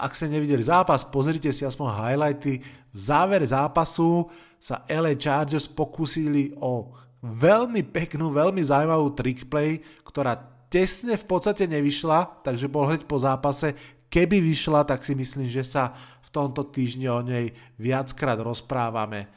ak 0.00 0.16
ste 0.16 0.32
nevideli 0.32 0.64
zápas, 0.64 1.04
pozrite 1.04 1.52
si 1.52 1.68
aspoň 1.68 1.88
highlighty. 1.92 2.64
V 2.90 2.98
závere 2.98 3.44
zápasu 3.44 4.26
sa 4.56 4.84
LA 4.88 5.16
Chargers 5.16 5.68
pokúsili 5.68 6.56
o 6.56 6.92
veľmi 7.20 7.84
peknú, 7.84 8.32
veľmi 8.32 8.64
zaujímavú 8.64 9.12
trick 9.12 9.48
play, 9.52 9.84
ktorá 10.04 10.36
tesne 10.72 11.20
v 11.20 11.24
podstate 11.28 11.68
nevyšla, 11.68 12.44
takže 12.46 12.72
bol 12.72 12.88
hneď 12.88 13.04
po 13.04 13.20
zápase. 13.20 13.76
Keby 14.10 14.40
vyšla, 14.40 14.88
tak 14.88 15.04
si 15.04 15.12
myslím, 15.14 15.46
že 15.46 15.62
sa 15.62 15.92
v 16.24 16.28
tomto 16.32 16.66
týždni 16.66 17.06
o 17.12 17.20
nej 17.20 17.52
viackrát 17.76 18.38
rozprávame. 18.40 19.28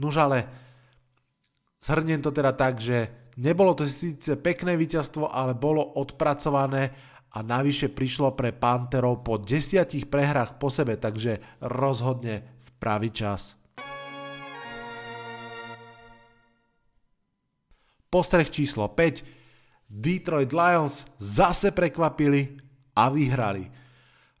Nuž 0.00 0.18
ale 0.18 0.48
zhrniem 1.82 2.22
to 2.22 2.32
teda 2.32 2.54
tak, 2.56 2.80
že 2.80 3.30
nebolo 3.36 3.76
to 3.76 3.84
síce 3.84 4.34
pekné 4.40 4.74
víťazstvo, 4.74 5.30
ale 5.30 5.54
bolo 5.54 5.82
odpracované 6.00 6.90
a 7.36 7.44
navyše 7.44 7.92
prišlo 7.92 8.32
pre 8.32 8.56
Panterov 8.56 9.20
po 9.20 9.36
desiatich 9.36 10.08
prehrách 10.08 10.56
po 10.56 10.72
sebe, 10.72 10.96
takže 10.96 11.60
rozhodne 11.60 12.56
v 12.56 12.68
pravý 12.80 13.12
čas. 13.12 13.60
Postreh 18.08 18.48
číslo 18.48 18.88
5 18.88 19.20
Detroit 19.84 20.48
Lions 20.56 21.04
zase 21.20 21.76
prekvapili 21.76 22.56
a 22.96 23.12
vyhrali. 23.12 23.68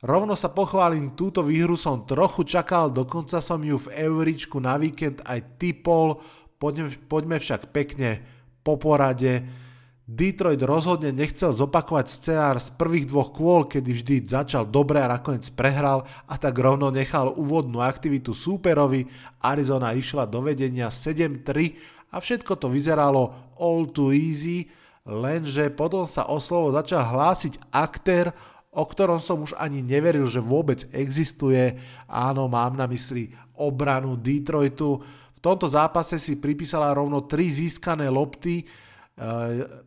Rovno 0.00 0.32
sa 0.32 0.48
pochválim, 0.48 1.12
túto 1.12 1.44
výhru 1.44 1.76
som 1.76 2.08
trochu 2.08 2.48
čakal, 2.48 2.88
dokonca 2.88 3.44
som 3.44 3.60
ju 3.60 3.76
v 3.76 4.08
Euričku 4.08 4.56
na 4.56 4.80
víkend 4.80 5.20
aj 5.28 5.60
typol, 5.60 6.16
poďme, 6.56 6.88
poďme 7.04 7.36
však 7.36 7.68
pekne 7.76 8.24
po 8.64 8.80
porade. 8.80 9.65
Detroit 10.06 10.62
rozhodne 10.62 11.10
nechcel 11.10 11.50
zopakovať 11.50 12.06
scenár 12.06 12.62
z 12.62 12.70
prvých 12.78 13.10
dvoch 13.10 13.34
kôl, 13.34 13.66
kedy 13.66 13.90
vždy 13.90 14.14
začal 14.30 14.62
dobre 14.62 15.02
a 15.02 15.10
nakoniec 15.10 15.50
prehral 15.50 16.06
a 16.30 16.38
tak 16.38 16.54
rovno 16.62 16.94
nechal 16.94 17.34
úvodnú 17.34 17.82
aktivitu 17.82 18.30
súperovi. 18.30 19.10
Arizona 19.42 19.90
išla 19.98 20.30
do 20.30 20.46
vedenia 20.46 20.94
7-3 20.94 22.14
a 22.14 22.22
všetko 22.22 22.54
to 22.54 22.70
vyzeralo 22.70 23.34
all 23.58 23.90
too 23.90 24.14
easy, 24.14 24.70
Lenže 25.06 25.70
potom 25.70 26.10
sa 26.10 26.26
o 26.26 26.42
slovo 26.42 26.74
začal 26.74 27.06
hlásiť 27.06 27.70
aktér, 27.70 28.34
o 28.74 28.82
ktorom 28.82 29.22
som 29.22 29.46
už 29.46 29.54
ani 29.54 29.78
neveril, 29.78 30.26
že 30.26 30.42
vôbec 30.42 30.82
existuje. 30.90 31.78
Áno, 32.10 32.50
mám 32.50 32.74
na 32.74 32.90
mysli 32.90 33.30
obranu 33.54 34.18
Detroitu. 34.18 34.98
V 35.30 35.40
tomto 35.40 35.70
zápase 35.70 36.18
si 36.18 36.42
pripísala 36.42 36.90
rovno 36.90 37.22
3 37.22 37.38
získané 37.38 38.10
lopty 38.10 38.66
eh, 38.66 39.85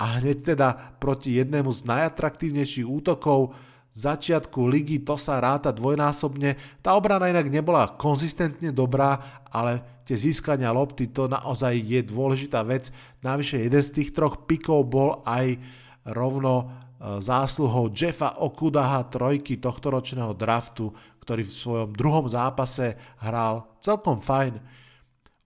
a 0.00 0.16
hneď 0.16 0.56
teda 0.56 0.96
proti 0.96 1.36
jednému 1.36 1.68
z 1.68 1.84
najatraktívnejších 1.84 2.88
útokov 2.88 3.52
začiatku 3.90 4.70
ligy 4.70 5.02
to 5.02 5.18
sa 5.18 5.42
ráta 5.42 5.74
dvojnásobne. 5.74 6.80
Tá 6.80 6.94
obrana 6.94 7.28
inak 7.28 7.50
nebola 7.50 7.98
konzistentne 7.98 8.70
dobrá, 8.70 9.42
ale 9.50 10.00
tie 10.06 10.14
získania 10.14 10.70
lopty 10.70 11.10
to 11.10 11.26
naozaj 11.26 11.74
je 11.74 12.00
dôležitá 12.06 12.62
vec. 12.62 12.94
Navyše 13.20 13.66
jeden 13.66 13.82
z 13.82 13.94
tých 14.00 14.10
troch 14.14 14.46
pikov 14.46 14.86
bol 14.86 15.20
aj 15.26 15.58
rovno 16.14 16.54
e, 16.56 16.64
zásluhou 17.20 17.90
Jeffa 17.90 18.40
Okudaha 18.40 19.10
trojky 19.10 19.58
tohtoročného 19.58 20.32
draftu, 20.38 20.94
ktorý 21.20 21.42
v 21.44 21.52
svojom 21.52 21.90
druhom 21.92 22.26
zápase 22.30 22.96
hral 23.20 23.68
celkom 23.82 24.22
fajn. 24.22 24.79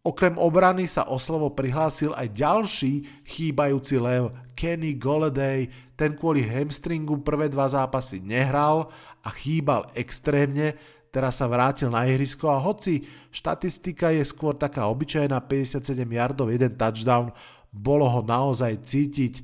Okrem 0.04 0.36
obrany 0.36 0.84
sa 0.84 1.08
o 1.08 1.16
slovo 1.16 1.56
prihlásil 1.56 2.12
aj 2.12 2.28
ďalší 2.36 3.24
chýbajúci 3.24 3.96
lev 3.96 4.36
Kenny 4.52 5.00
Golladay, 5.00 5.72
ten 5.96 6.12
kvôli 6.12 6.44
hamstringu 6.44 7.24
prvé 7.24 7.48
dva 7.48 7.64
zápasy 7.64 8.20
nehral 8.20 8.92
a 9.24 9.32
chýbal 9.32 9.88
extrémne, 9.96 10.76
teraz 11.08 11.40
sa 11.40 11.48
vrátil 11.48 11.88
na 11.88 12.04
ihrisko 12.04 12.52
a 12.52 12.60
hoci 12.60 13.00
štatistika 13.32 14.12
je 14.12 14.28
skôr 14.28 14.52
taká 14.60 14.84
obyčajná 14.92 15.40
57 15.40 15.96
yardov, 15.96 16.52
jeden 16.52 16.76
touchdown, 16.76 17.32
bolo 17.72 18.04
ho 18.04 18.20
naozaj 18.20 18.84
cítiť. 18.84 19.40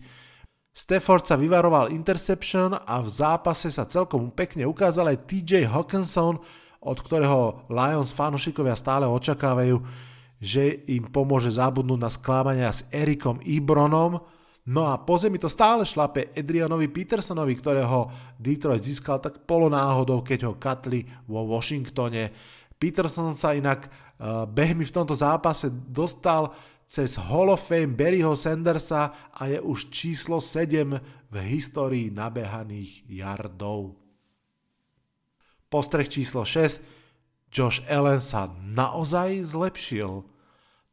Stafford 0.77 1.25
sa 1.25 1.41
vyvaroval 1.41 1.89
interception 1.89 2.77
a 2.77 3.01
v 3.01 3.09
zápase 3.09 3.73
sa 3.73 3.89
celkom 3.89 4.29
pekne 4.37 4.69
ukázal 4.69 5.09
aj 5.09 5.25
TJ 5.25 5.73
Hawkinson, 5.73 6.37
od 6.85 6.99
ktorého 7.01 7.65
Lions 7.73 8.13
fanúšikovia 8.13 8.77
stále 8.77 9.09
očakávajú, 9.09 10.10
že 10.41 10.89
im 10.89 11.05
pomôže 11.13 11.53
zabudnúť 11.53 12.01
na 12.01 12.09
sklámania 12.09 12.73
s 12.73 12.89
Erikom 12.89 13.45
Ibronom. 13.45 14.25
No 14.73 14.83
a 14.89 14.97
po 14.97 15.21
zemi 15.21 15.37
to 15.37 15.53
stále 15.53 15.85
šlape 15.85 16.33
Adrianovi 16.33 16.89
Petersonovi, 16.89 17.53
ktorého 17.61 18.09
Detroit 18.41 18.81
získal 18.81 19.21
tak 19.21 19.45
polonáhodou, 19.45 20.25
keď 20.25 20.49
ho 20.49 20.55
katli 20.57 21.05
vo 21.29 21.45
Washingtone. 21.45 22.33
Peterson 22.81 23.37
sa 23.37 23.53
inak 23.53 23.85
uh, 23.85 24.49
behmi 24.49 24.89
v 24.89 24.97
tomto 24.97 25.13
zápase 25.13 25.69
dostal 25.69 26.57
cez 26.89 27.21
Hall 27.21 27.53
of 27.53 27.61
Fame 27.61 27.93
Barryho 27.93 28.33
Sandersa 28.33 29.31
a 29.37 29.45
je 29.45 29.61
už 29.61 29.93
číslo 29.93 30.41
7 30.41 30.97
v 31.31 31.37
histórii 31.53 32.09
nabehaných 32.09 33.05
yardov. 33.07 33.95
Postreh 35.71 36.09
číslo 36.09 36.43
6 36.43 36.83
Josh 37.51 37.83
Allen 37.91 38.23
sa 38.23 38.51
naozaj 38.63 39.43
zlepšil. 39.43 40.23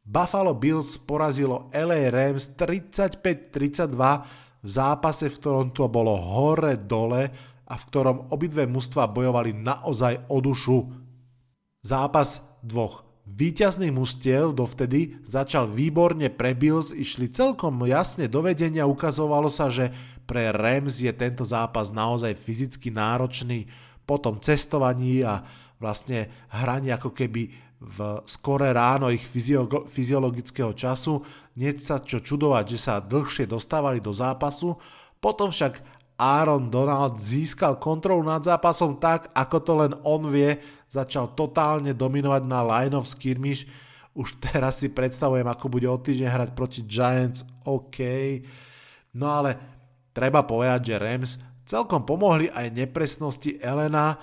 Buffalo 0.08 0.56
Bills 0.56 0.96
porazilo 1.04 1.68
LA 1.68 2.08
Rams 2.08 2.56
35-32 2.56 3.92
v 4.64 4.68
zápase, 4.72 5.28
v 5.28 5.36
ktorom 5.36 5.68
to 5.76 5.84
bolo 5.92 6.16
hore-dole 6.16 7.28
a 7.68 7.74
v 7.76 7.86
ktorom 7.92 8.32
obidve 8.32 8.64
mužstva 8.64 9.04
bojovali 9.12 9.52
naozaj 9.52 10.24
o 10.32 10.40
dušu. 10.40 10.88
Zápas 11.84 12.40
dvoch 12.64 13.04
víťazných 13.28 13.92
mustiev 13.92 14.56
dovtedy 14.56 15.20
začal 15.28 15.68
výborne 15.68 16.32
pre 16.32 16.56
Bills, 16.56 16.96
išli 16.96 17.28
celkom 17.28 17.84
jasne 17.84 18.32
do 18.32 18.40
vedenia, 18.40 18.88
ukazovalo 18.88 19.52
sa, 19.52 19.68
že 19.68 19.92
pre 20.24 20.48
Rams 20.56 21.04
je 21.04 21.12
tento 21.12 21.44
zápas 21.44 21.92
naozaj 21.92 22.32
fyzicky 22.32 22.88
náročný 22.88 23.68
po 24.08 24.16
tom 24.16 24.40
cestovaní 24.40 25.20
a 25.20 25.44
vlastne 25.76 26.32
hranie 26.48 26.96
ako 26.96 27.12
keby 27.12 27.67
v 27.78 27.98
skore 28.26 28.74
ráno 28.74 29.06
ich 29.14 29.22
fyziologického 29.86 30.74
času, 30.74 31.22
nie 31.54 31.70
sa 31.78 32.02
čo 32.02 32.18
čudovať, 32.18 32.64
že 32.74 32.78
sa 32.78 32.98
dlhšie 32.98 33.46
dostávali 33.46 34.02
do 34.02 34.10
zápasu, 34.10 34.74
potom 35.22 35.54
však 35.54 35.78
Aaron 36.18 36.66
Donald 36.66 37.22
získal 37.22 37.78
kontrolu 37.78 38.26
nad 38.26 38.42
zápasom 38.42 38.98
tak, 38.98 39.30
ako 39.30 39.56
to 39.62 39.72
len 39.78 39.92
on 40.02 40.26
vie, 40.26 40.58
začal 40.90 41.30
totálne 41.38 41.94
dominovať 41.94 42.42
na 42.42 42.66
line 42.66 42.98
of 42.98 43.06
skirmish, 43.06 43.62
už 44.18 44.42
teraz 44.42 44.82
si 44.82 44.90
predstavujem, 44.90 45.46
ako 45.46 45.70
bude 45.70 45.86
o 45.86 45.94
týždeň 45.94 46.26
hrať 46.26 46.50
proti 46.58 46.82
Giants, 46.82 47.46
OK, 47.62 48.02
no 49.14 49.30
ale 49.30 49.54
treba 50.10 50.42
povedať, 50.42 50.90
že 50.90 50.98
Rams 50.98 51.30
celkom 51.62 52.02
pomohli 52.02 52.50
aj 52.50 52.74
nepresnosti 52.74 53.62
Elena, 53.62 54.18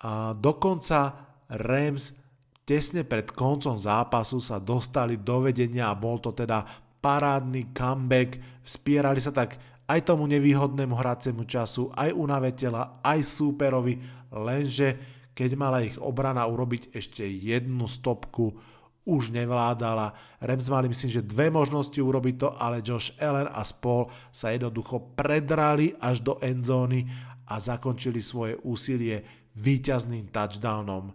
a 0.00 0.32
dokonca 0.32 1.16
Rams 1.52 2.23
tesne 2.64 3.04
pred 3.04 3.28
koncom 3.30 3.76
zápasu 3.76 4.40
sa 4.40 4.56
dostali 4.56 5.20
do 5.20 5.44
vedenia 5.44 5.92
a 5.92 5.96
bol 5.96 6.18
to 6.18 6.32
teda 6.32 6.64
parádny 7.04 7.76
comeback, 7.76 8.40
vspierali 8.64 9.20
sa 9.20 9.30
tak 9.30 9.60
aj 9.84 10.00
tomu 10.08 10.24
nevýhodnému 10.24 10.96
hracemu 10.96 11.44
času, 11.44 11.92
aj 11.92 12.16
unavetela, 12.16 13.04
aj 13.04 13.20
súperovi, 13.20 14.00
lenže 14.32 14.96
keď 15.36 15.50
mala 15.60 15.84
ich 15.84 16.00
obrana 16.00 16.48
urobiť 16.48 16.96
ešte 16.96 17.20
jednu 17.28 17.84
stopku, 17.84 18.56
už 19.04 19.36
nevládala. 19.36 20.16
Rams 20.40 20.72
mali 20.72 20.88
myslím, 20.88 21.12
že 21.12 21.28
dve 21.28 21.52
možnosti 21.52 22.00
urobiť 22.00 22.34
to, 22.40 22.48
ale 22.56 22.80
Josh 22.80 23.12
Allen 23.20 23.52
a 23.52 23.60
spol 23.60 24.08
sa 24.32 24.48
jednoducho 24.48 25.12
predrali 25.12 25.92
až 26.00 26.24
do 26.24 26.40
endzóny 26.40 27.04
a 27.44 27.60
zakončili 27.60 28.24
svoje 28.24 28.56
úsilie 28.64 29.20
víťazným 29.60 30.32
touchdownom. 30.32 31.12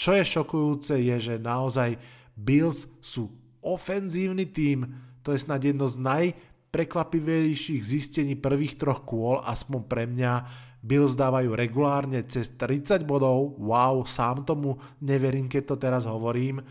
Čo 0.00 0.16
je 0.16 0.24
šokujúce 0.24 0.96
je, 0.96 1.16
že 1.20 1.34
naozaj 1.36 2.00
Bills 2.32 2.88
sú 3.04 3.28
ofenzívny 3.60 4.48
tím, 4.48 4.88
to 5.20 5.36
je 5.36 5.44
snad 5.44 5.60
jedno 5.60 5.84
z 5.84 6.00
najprekvapivejších 6.00 7.84
zistení 7.84 8.32
prvých 8.32 8.80
troch 8.80 9.04
kôl, 9.04 9.36
aspoň 9.44 9.80
pre 9.84 10.08
mňa. 10.08 10.32
Bills 10.80 11.12
dávajú 11.12 11.52
regulárne 11.52 12.24
cez 12.24 12.56
30 12.56 13.04
bodov, 13.04 13.60
wow, 13.60 14.00
sám 14.08 14.48
tomu 14.48 14.80
neverím, 15.04 15.44
keď 15.52 15.62
to 15.68 15.76
teraz 15.76 16.08
hovorím. 16.08 16.64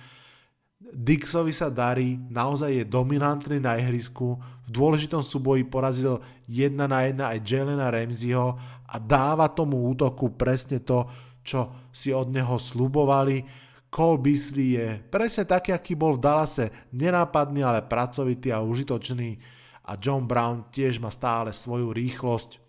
Dixovi 0.81 1.53
sa 1.53 1.69
darí, 1.69 2.17
naozaj 2.17 2.81
je 2.81 2.86
dominantný 2.89 3.62
na 3.62 3.77
ihrisku, 3.77 4.41
v 4.65 4.69
dôležitom 4.74 5.21
súboji 5.21 5.69
porazil 5.69 6.17
1 6.50 6.74
na 6.74 7.05
1 7.05 7.21
aj 7.21 7.45
Jelena 7.45 7.93
Ramseyho 7.93 8.57
a 8.89 8.98
dáva 8.98 9.53
tomu 9.53 9.86
útoku 9.86 10.33
presne 10.33 10.81
to, 10.81 11.05
čo 11.43 11.89
si 11.89 12.13
od 12.13 12.29
neho 12.31 12.60
slubovali. 12.60 13.43
Cole 13.89 14.22
Beasley 14.22 14.77
je 14.77 14.88
presne 15.10 15.50
taký, 15.50 15.74
aký 15.74 15.98
bol 15.98 16.13
v 16.13 16.22
Dallase, 16.22 16.69
nenápadný, 16.93 17.65
ale 17.65 17.81
pracovitý 17.81 18.53
a 18.53 18.62
užitočný. 18.62 19.58
a 19.89 19.98
John 19.98 20.29
Brown 20.29 20.69
tiež 20.69 21.01
má 21.01 21.10
stále 21.10 21.50
svoju 21.50 21.89
rýchlosť. 21.89 22.62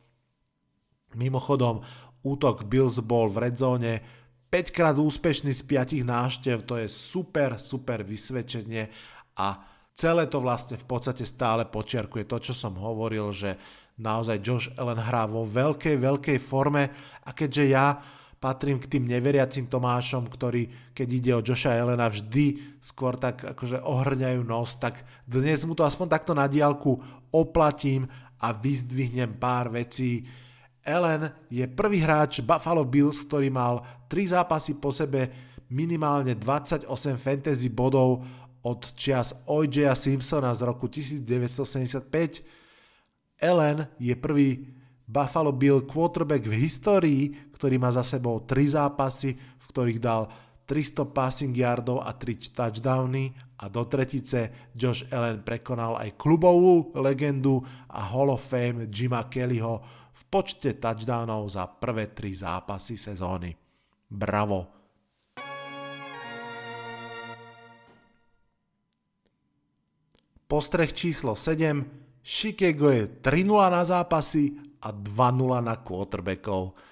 Mimochodom, 1.21 1.85
útok 2.25 2.65
Bills 2.65 2.97
bol 3.05 3.29
v 3.29 3.51
redzone 3.51 3.93
5 4.51 4.75
krát 4.75 4.97
úspešný 4.99 5.55
z 5.55 5.63
5 5.63 6.01
náštev, 6.03 6.67
to 6.67 6.75
je 6.81 6.89
super, 6.91 7.55
super 7.61 8.03
vysvedčenie 8.03 8.91
a 9.39 9.63
celé 9.95 10.27
to 10.27 10.43
vlastne 10.43 10.75
v 10.75 10.87
podstate 10.91 11.23
stále 11.23 11.69
počiarkuje 11.71 12.27
to, 12.27 12.51
čo 12.51 12.55
som 12.57 12.75
hovoril, 12.75 13.31
že 13.31 13.55
naozaj 14.01 14.43
Josh 14.43 14.69
Allen 14.75 14.99
hrá 14.99 15.29
vo 15.31 15.47
veľkej, 15.47 16.01
veľkej 16.01 16.39
forme 16.43 16.89
a 17.23 17.31
keďže 17.31 17.65
ja 17.69 18.01
patrím 18.41 18.81
k 18.81 18.97
tým 18.97 19.05
neveriacim 19.05 19.69
Tomášom, 19.69 20.25
ktorí, 20.33 20.97
keď 20.97 21.09
ide 21.13 21.37
o 21.37 21.45
Josha 21.45 21.77
Elena, 21.77 22.09
vždy 22.09 22.57
skôr 22.81 23.21
tak 23.21 23.45
akože 23.45 23.85
ohrňajú 23.85 24.41
nos, 24.49 24.81
tak 24.81 25.05
dnes 25.29 25.61
mu 25.69 25.77
to 25.77 25.85
aspoň 25.85 26.09
takto 26.09 26.33
na 26.33 26.49
diálku 26.49 26.97
oplatím 27.37 28.09
a 28.41 28.57
vyzdvihnem 28.57 29.37
pár 29.37 29.69
vecí. 29.69 30.25
Ellen 30.81 31.29
je 31.53 31.69
prvý 31.69 32.01
hráč 32.01 32.41
Buffalo 32.41 32.89
Bills, 32.89 33.29
ktorý 33.29 33.53
mal 33.53 33.85
3 34.09 34.33
zápasy 34.33 34.81
po 34.81 34.89
sebe 34.89 35.29
minimálne 35.69 36.33
28 36.33 36.89
fantasy 37.21 37.69
bodov 37.69 38.25
od 38.65 38.81
čias 38.97 39.37
O.J. 39.53 39.93
Simpsona 39.93 40.57
z 40.57 40.65
roku 40.65 40.89
1975. 40.89 42.41
Ellen 43.37 43.85
je 44.01 44.17
prvý 44.17 44.65
Buffalo 45.11 45.53
Bill 45.53 45.85
quarterback 45.85 46.49
v 46.49 46.55
histórii, 46.57 47.50
ktorý 47.61 47.77
má 47.77 47.93
za 47.93 48.01
sebou 48.01 48.41
3 48.49 48.57
zápasy, 48.81 49.37
v 49.37 49.65
ktorých 49.69 50.01
dal 50.01 50.33
300 50.65 51.13
passing 51.13 51.53
yardov 51.53 52.01
a 52.01 52.17
3 52.17 52.57
touchdowny 52.57 53.37
a 53.61 53.69
do 53.69 53.85
tretice 53.85 54.73
Josh 54.73 55.05
Allen 55.13 55.45
prekonal 55.45 56.01
aj 56.01 56.17
klubovú 56.17 56.97
legendu 56.97 57.61
a 57.93 58.01
Hall 58.01 58.33
of 58.33 58.41
Fame 58.41 58.89
Jima 58.89 59.29
Kellyho 59.29 59.85
v 60.09 60.23
počte 60.33 60.81
touchdownov 60.81 61.53
za 61.53 61.69
prvé 61.69 62.17
3 62.17 62.49
zápasy 62.49 62.97
sezóny. 62.97 63.53
Bravo! 64.09 64.81
Postreh 70.49 70.91
číslo 70.91 71.37
7. 71.37 72.25
Chicago 72.25 72.91
je 72.91 73.07
3-0 73.23 73.71
na 73.71 73.87
zápasy 73.87 74.59
a 74.83 74.91
2-0 74.91 75.63
na 75.63 75.79
quarterbackov. 75.79 76.90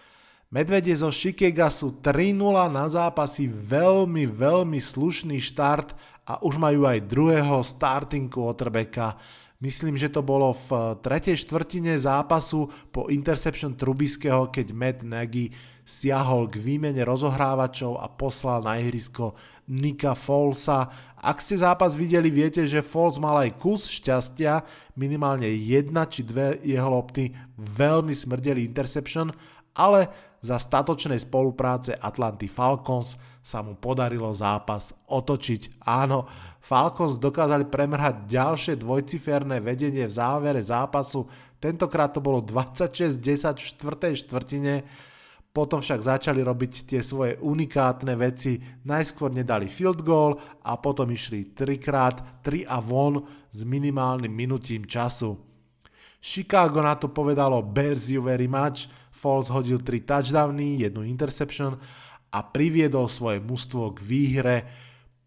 Medvede 0.49 0.97
zo 0.97 1.13
Chicago 1.13 1.69
sú 1.69 2.01
3-0 2.01 2.33
na 2.73 2.89
zápasy, 2.89 3.45
veľmi, 3.53 4.25
veľmi 4.25 4.81
slušný 4.81 5.37
štart 5.45 5.93
a 6.25 6.41
už 6.41 6.57
majú 6.57 6.89
aj 6.89 7.05
druhého 7.05 7.61
starting 7.61 8.33
quarterbacka. 8.33 9.21
Myslím, 9.61 10.01
že 10.01 10.09
to 10.09 10.25
bolo 10.25 10.57
v 10.57 10.97
tretej 11.05 11.37
štvrtine 11.45 11.93
zápasu 12.01 12.65
po 12.89 13.13
interception 13.13 13.77
Trubiského, 13.77 14.49
keď 14.49 14.73
Matt 14.73 15.05
Nagy 15.05 15.53
siahol 15.85 16.49
k 16.49 16.57
výmene 16.57 17.05
rozohrávačov 17.05 18.01
a 18.01 18.09
poslal 18.09 18.65
na 18.65 18.81
ihrisko 18.81 19.37
Nika 19.69 20.17
Folsa. 20.17 20.89
Ak 21.21 21.45
ste 21.45 21.61
zápas 21.61 21.93
videli, 21.93 22.33
viete, 22.33 22.65
že 22.65 22.81
Foles 22.81 23.21
mal 23.21 23.37
aj 23.45 23.53
kus 23.61 23.85
šťastia, 24.01 24.65
minimálne 24.97 25.53
jedna 25.53 26.09
či 26.09 26.25
dve 26.25 26.57
jeho 26.65 26.89
lopty 26.89 27.37
veľmi 27.61 28.17
smrdeli 28.17 28.65
interception, 28.65 29.29
ale 29.77 30.28
za 30.39 30.57
statočnej 30.59 31.19
spolupráce 31.19 31.99
Atlanty 31.99 32.47
Falcons 32.47 33.19
sa 33.43 33.65
mu 33.65 33.75
podarilo 33.75 34.31
zápas 34.31 34.95
otočiť. 35.11 35.83
Áno, 35.89 36.29
Falcons 36.63 37.19
dokázali 37.19 37.67
premrhať 37.67 38.29
ďalšie 38.29 38.75
dvojciferné 38.79 39.59
vedenie 39.59 40.07
v 40.07 40.13
závere 40.13 40.63
zápasu, 40.63 41.27
tentokrát 41.59 42.15
to 42.15 42.21
bolo 42.23 42.45
26-10 42.45 43.19
v 43.59 43.69
štvrtej 43.73 44.15
štvrtine, 44.27 44.75
potom 45.49 45.83
však 45.83 46.07
začali 46.07 46.45
robiť 46.45 46.87
tie 46.87 47.01
svoje 47.03 47.35
unikátne 47.41 48.15
veci, 48.15 48.63
najskôr 48.87 49.35
nedali 49.35 49.67
field 49.67 50.07
goal 50.07 50.39
a 50.63 50.79
potom 50.79 51.11
išli 51.11 51.51
3 51.57 51.83
krát 51.83 52.17
3 52.47 52.69
a 52.69 52.79
von 52.79 53.27
s 53.51 53.67
minimálnym 53.67 54.31
minutím 54.31 54.87
času. 54.87 55.48
Chicago 56.19 56.83
na 56.83 56.99
to 56.99 57.07
povedalo 57.07 57.63
Bears 57.63 58.11
you 58.11 58.19
very 58.19 58.51
much, 58.51 58.91
Falls 59.15 59.51
hodil 59.51 59.79
3 59.83 60.03
touchdowny, 60.03 60.83
jednu 60.83 61.07
interception 61.07 61.79
a 62.35 62.39
priviedol 62.45 63.09
svoje 63.09 63.39
mužstvo 63.41 63.95
k 63.95 63.99
výhre. 64.03 64.57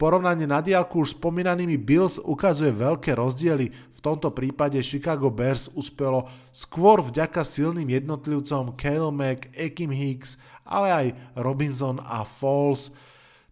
Porovnanie 0.02 0.50
na 0.50 0.66
diálku 0.66 1.06
už 1.06 1.14
spomínanými 1.14 1.78
Bills 1.78 2.18
ukazuje 2.18 2.74
veľké 2.74 3.14
rozdiely. 3.14 3.70
V 3.70 4.00
tomto 4.02 4.34
prípade 4.34 4.82
Chicago 4.82 5.30
Bears 5.30 5.70
uspelo 5.78 6.26
skôr 6.50 7.06
vďaka 7.06 7.46
silným 7.46 7.86
jednotlivcom 7.86 8.74
Kale 8.74 9.14
Mack, 9.14 9.54
Ekim 9.54 9.94
Hicks, 9.94 10.42
ale 10.66 10.88
aj 10.90 11.08
Robinson 11.38 12.02
a 12.02 12.26
Falls. 12.26 12.90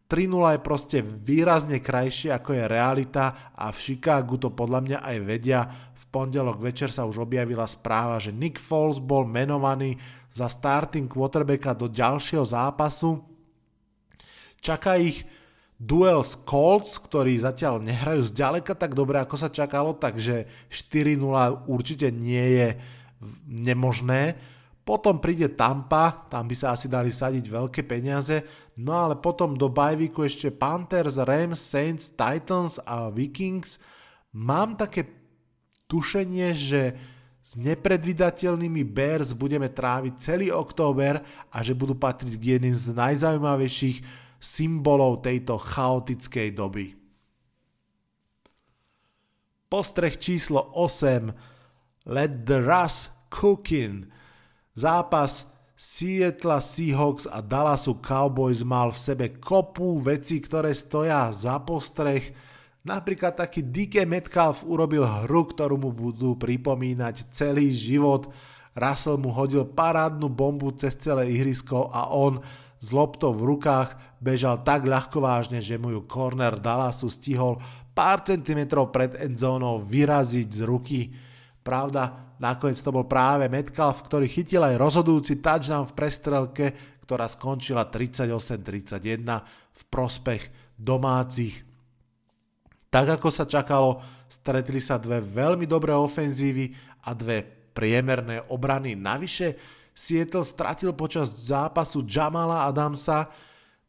3-0 0.09 0.57
je 0.57 0.65
proste 0.65 0.97
výrazne 1.05 1.77
krajšie 1.77 2.33
ako 2.33 2.57
je 2.57 2.63
realita 2.65 3.53
a 3.53 3.69
v 3.69 3.77
Chicagu 3.77 4.41
to 4.41 4.49
podľa 4.49 4.79
mňa 4.81 4.97
aj 5.05 5.17
vedia. 5.21 5.69
V 5.93 6.03
pondelok 6.09 6.57
večer 6.57 6.89
sa 6.89 7.05
už 7.05 7.29
objavila 7.29 7.69
správa, 7.69 8.17
že 8.17 8.33
Nick 8.33 8.57
Foles 8.57 8.97
bol 8.97 9.29
menovaný 9.29 10.01
za 10.33 10.49
starting 10.49 11.05
quarterbacka 11.05 11.77
do 11.77 11.85
ďalšieho 11.85 12.41
zápasu. 12.41 13.21
Čaká 14.57 14.97
ich 14.97 15.29
duel 15.77 16.25
s 16.25 16.41
Colts, 16.41 16.97
ktorí 16.97 17.37
zatiaľ 17.37 17.77
nehrajú 17.79 18.33
zďaleka 18.33 18.73
tak 18.73 18.97
dobre, 18.97 19.21
ako 19.21 19.37
sa 19.37 19.53
čakalo, 19.53 19.93
takže 19.93 20.49
4-0 20.73 21.69
určite 21.69 22.09
nie 22.09 22.57
je 22.57 22.67
nemožné. 23.45 24.35
Potom 24.89 25.21
príde 25.21 25.53
Tampa, 25.53 26.25
tam 26.33 26.49
by 26.49 26.55
sa 26.57 26.73
asi 26.73 26.89
dali 26.89 27.13
sadiť 27.13 27.45
veľké 27.45 27.85
peniaze, 27.85 28.41
no 28.81 28.97
ale 28.97 29.21
potom 29.21 29.53
do 29.53 29.69
bajvíku 29.69 30.25
ešte 30.25 30.49
Panthers, 30.49 31.21
Rams, 31.21 31.61
Saints, 31.61 32.09
Titans 32.09 32.81
a 32.81 33.13
Vikings. 33.13 33.77
Mám 34.33 34.81
také 34.81 35.05
tušenie, 35.85 36.49
že 36.57 36.97
s 37.37 37.53
nepredvydateľnými 37.61 38.81
Bears 38.81 39.37
budeme 39.37 39.69
tráviť 39.69 40.13
celý 40.17 40.49
október 40.49 41.21
a 41.53 41.57
že 41.61 41.77
budú 41.77 41.93
patriť 41.93 42.33
k 42.33 42.57
jedným 42.57 42.73
z 42.73 42.89
najzaujímavejších 42.89 44.01
symbolov 44.41 45.21
tejto 45.21 45.61
chaotickej 45.61 46.49
doby. 46.57 46.97
Postreh 49.69 50.17
číslo 50.17 50.73
8 50.73 52.09
Let 52.09 52.41
the 52.41 52.57
Russ 52.65 53.13
Cookin 53.29 54.17
Zápas 54.79 55.43
Seattle 55.75 56.63
Seahawks 56.63 57.27
a 57.27 57.43
Dallasu 57.43 57.99
Cowboys 57.99 58.63
mal 58.63 58.95
v 58.95 58.99
sebe 58.99 59.25
kopu 59.35 59.99
veci, 59.99 60.39
ktoré 60.39 60.71
stoja 60.71 61.27
za 61.35 61.59
postreh. 61.59 62.31
Napríklad 62.87 63.35
taký 63.35 63.59
DK 63.59 64.07
Metcalf 64.07 64.63
urobil 64.63 65.03
hru, 65.03 65.51
ktorú 65.51 65.75
mu 65.75 65.91
budú 65.91 66.39
pripomínať 66.39 67.27
celý 67.27 67.75
život. 67.75 68.31
Russell 68.71 69.19
mu 69.19 69.35
hodil 69.35 69.67
parádnu 69.67 70.31
bombu 70.31 70.71
cez 70.71 70.95
celé 70.95 71.27
ihrisko 71.27 71.91
a 71.91 72.15
on 72.15 72.39
s 72.79 72.95
loptou 72.95 73.35
v 73.35 73.51
rukách 73.51 73.99
bežal 74.23 74.63
tak 74.63 74.87
ľahkovážne, 74.87 75.59
že 75.59 75.75
mu 75.75 75.91
ju 75.91 76.07
corner 76.07 76.55
Dallasu 76.55 77.11
stihol 77.11 77.59
pár 77.91 78.23
centimetrov 78.23 78.95
pred 78.95 79.11
endzónou 79.27 79.83
vyraziť 79.83 80.47
z 80.47 80.61
ruky. 80.63 81.11
Pravda, 81.67 82.28
nakoniec 82.39 82.79
to 82.79 82.95
bol 82.95 83.05
práve 83.05 83.51
Metcalf, 83.51 84.01
ktorý 84.07 84.25
chytil 84.25 84.63
aj 84.63 84.79
rozhodujúci 84.79 85.43
touchdown 85.43 85.85
v 85.85 85.95
prestrelke, 85.95 86.65
ktorá 87.03 87.27
skončila 87.27 87.85
38-31 87.91 89.23
v 89.75 89.81
prospech 89.91 90.75
domácich. 90.79 91.67
Tak 92.89 93.21
ako 93.21 93.29
sa 93.29 93.45
čakalo, 93.45 94.01
stretli 94.25 94.81
sa 94.81 94.97
dve 94.97 95.21
veľmi 95.21 95.69
dobré 95.69 95.93
ofenzívy 95.93 96.73
a 97.05 97.13
dve 97.13 97.45
priemerné 97.75 98.49
obrany. 98.49 98.97
Navyše 98.97 99.55
Seattle 99.93 100.47
stratil 100.47 100.95
počas 100.95 101.33
zápasu 101.43 102.07
Jamala 102.07 102.65
Adamsa, 102.65 103.29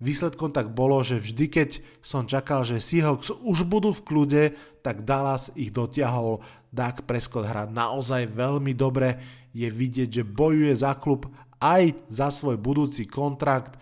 Výsledkom 0.00 0.48
tak 0.48 0.72
bolo, 0.72 1.04
že 1.04 1.20
vždy 1.20 1.46
keď 1.52 1.70
som 2.00 2.24
čakal, 2.24 2.64
že 2.64 2.80
Seahawks 2.80 3.36
už 3.44 3.68
budú 3.68 3.92
v 3.92 4.04
kľude, 4.08 4.42
tak 4.80 5.04
Dallas 5.04 5.52
ich 5.52 5.76
dotiahol. 5.76 6.40
Dak 6.72 7.04
Prescott 7.04 7.44
hrá 7.44 7.68
naozaj 7.68 8.24
veľmi 8.32 8.72
dobre. 8.72 9.20
Je 9.52 9.68
vidieť, 9.68 10.08
že 10.08 10.24
bojuje 10.24 10.72
za 10.72 10.96
klub 10.96 11.28
aj 11.60 11.92
za 12.08 12.32
svoj 12.32 12.56
budúci 12.56 13.04
kontrakt. 13.04 13.76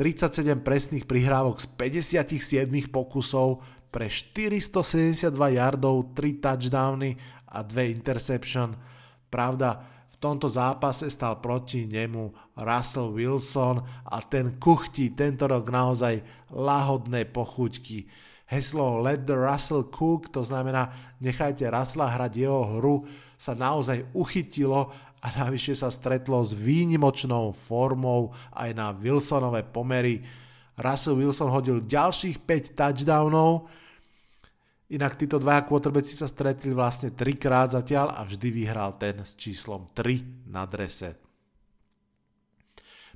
37 0.00 0.64
presných 0.64 1.04
prihrávok 1.04 1.60
z 1.60 1.68
57 1.76 2.88
pokusov 2.88 3.60
pre 3.92 4.08
472 4.08 5.28
yardov, 5.36 6.16
3 6.16 6.40
touchdowny 6.40 7.12
a 7.52 7.60
2 7.60 7.92
interception. 7.92 8.72
Pravda, 9.28 9.91
tomto 10.22 10.46
zápase 10.46 11.10
stal 11.10 11.42
proti 11.42 11.90
nemu 11.90 12.54
Russell 12.62 13.10
Wilson 13.10 13.82
a 14.06 14.22
ten 14.22 14.54
kuchtí 14.62 15.18
tento 15.18 15.50
rok 15.50 15.66
naozaj 15.66 16.22
lahodné 16.54 17.26
pochuťky. 17.26 18.06
heslo 18.46 19.02
Let 19.02 19.26
the 19.26 19.34
Russell 19.34 19.90
cook, 19.90 20.30
to 20.30 20.46
znamená 20.46 20.94
nechajte 21.18 21.66
Russella 21.66 22.06
hrať 22.06 22.32
jeho 22.38 22.78
hru, 22.78 23.02
sa 23.34 23.58
naozaj 23.58 24.06
uchytilo 24.14 24.92
a 25.18 25.26
navyše 25.42 25.74
sa 25.74 25.90
stretlo 25.90 26.38
s 26.44 26.54
výnimočnou 26.54 27.50
formou 27.50 28.30
aj 28.54 28.70
na 28.76 28.94
Wilsonové 28.94 29.66
pomery. 29.66 30.22
Russell 30.78 31.18
Wilson 31.18 31.50
hodil 31.50 31.82
ďalších 31.82 32.44
5 32.44 32.78
touchdownov, 32.78 33.66
inak 34.92 35.16
títo 35.16 35.40
dvaja 35.40 35.64
quarterbacki 35.64 36.12
sa 36.12 36.28
stretli 36.28 36.76
vlastne 36.76 37.16
trikrát 37.16 37.72
zatiaľ 37.72 38.12
a 38.12 38.28
vždy 38.28 38.48
vyhral 38.52 38.92
ten 39.00 39.24
s 39.24 39.32
číslom 39.40 39.88
3 39.96 40.52
na 40.52 40.68
drese. 40.68 41.16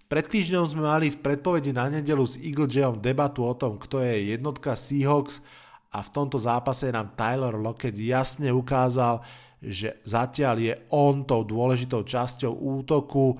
Pred 0.06 0.24
týždňom 0.30 0.64
sme 0.64 0.86
mali 0.86 1.12
v 1.12 1.18
predpovedi 1.20 1.74
na 1.74 1.90
nedelu 1.90 2.22
s 2.24 2.38
Eagle 2.38 2.70
Jayom 2.70 3.02
debatu 3.02 3.42
o 3.42 3.52
tom, 3.58 3.76
kto 3.76 4.00
je 4.00 4.32
jednotka 4.38 4.78
Seahawks 4.78 5.42
a 5.90 6.00
v 6.00 6.12
tomto 6.14 6.38
zápase 6.38 6.88
nám 6.88 7.12
Tyler 7.18 7.58
Lockett 7.58 7.98
jasne 7.98 8.54
ukázal, 8.54 9.20
že 9.60 9.98
zatiaľ 10.06 10.56
je 10.62 10.74
on 10.94 11.26
tou 11.26 11.42
dôležitou 11.42 12.06
časťou 12.06 12.54
útoku. 12.54 13.34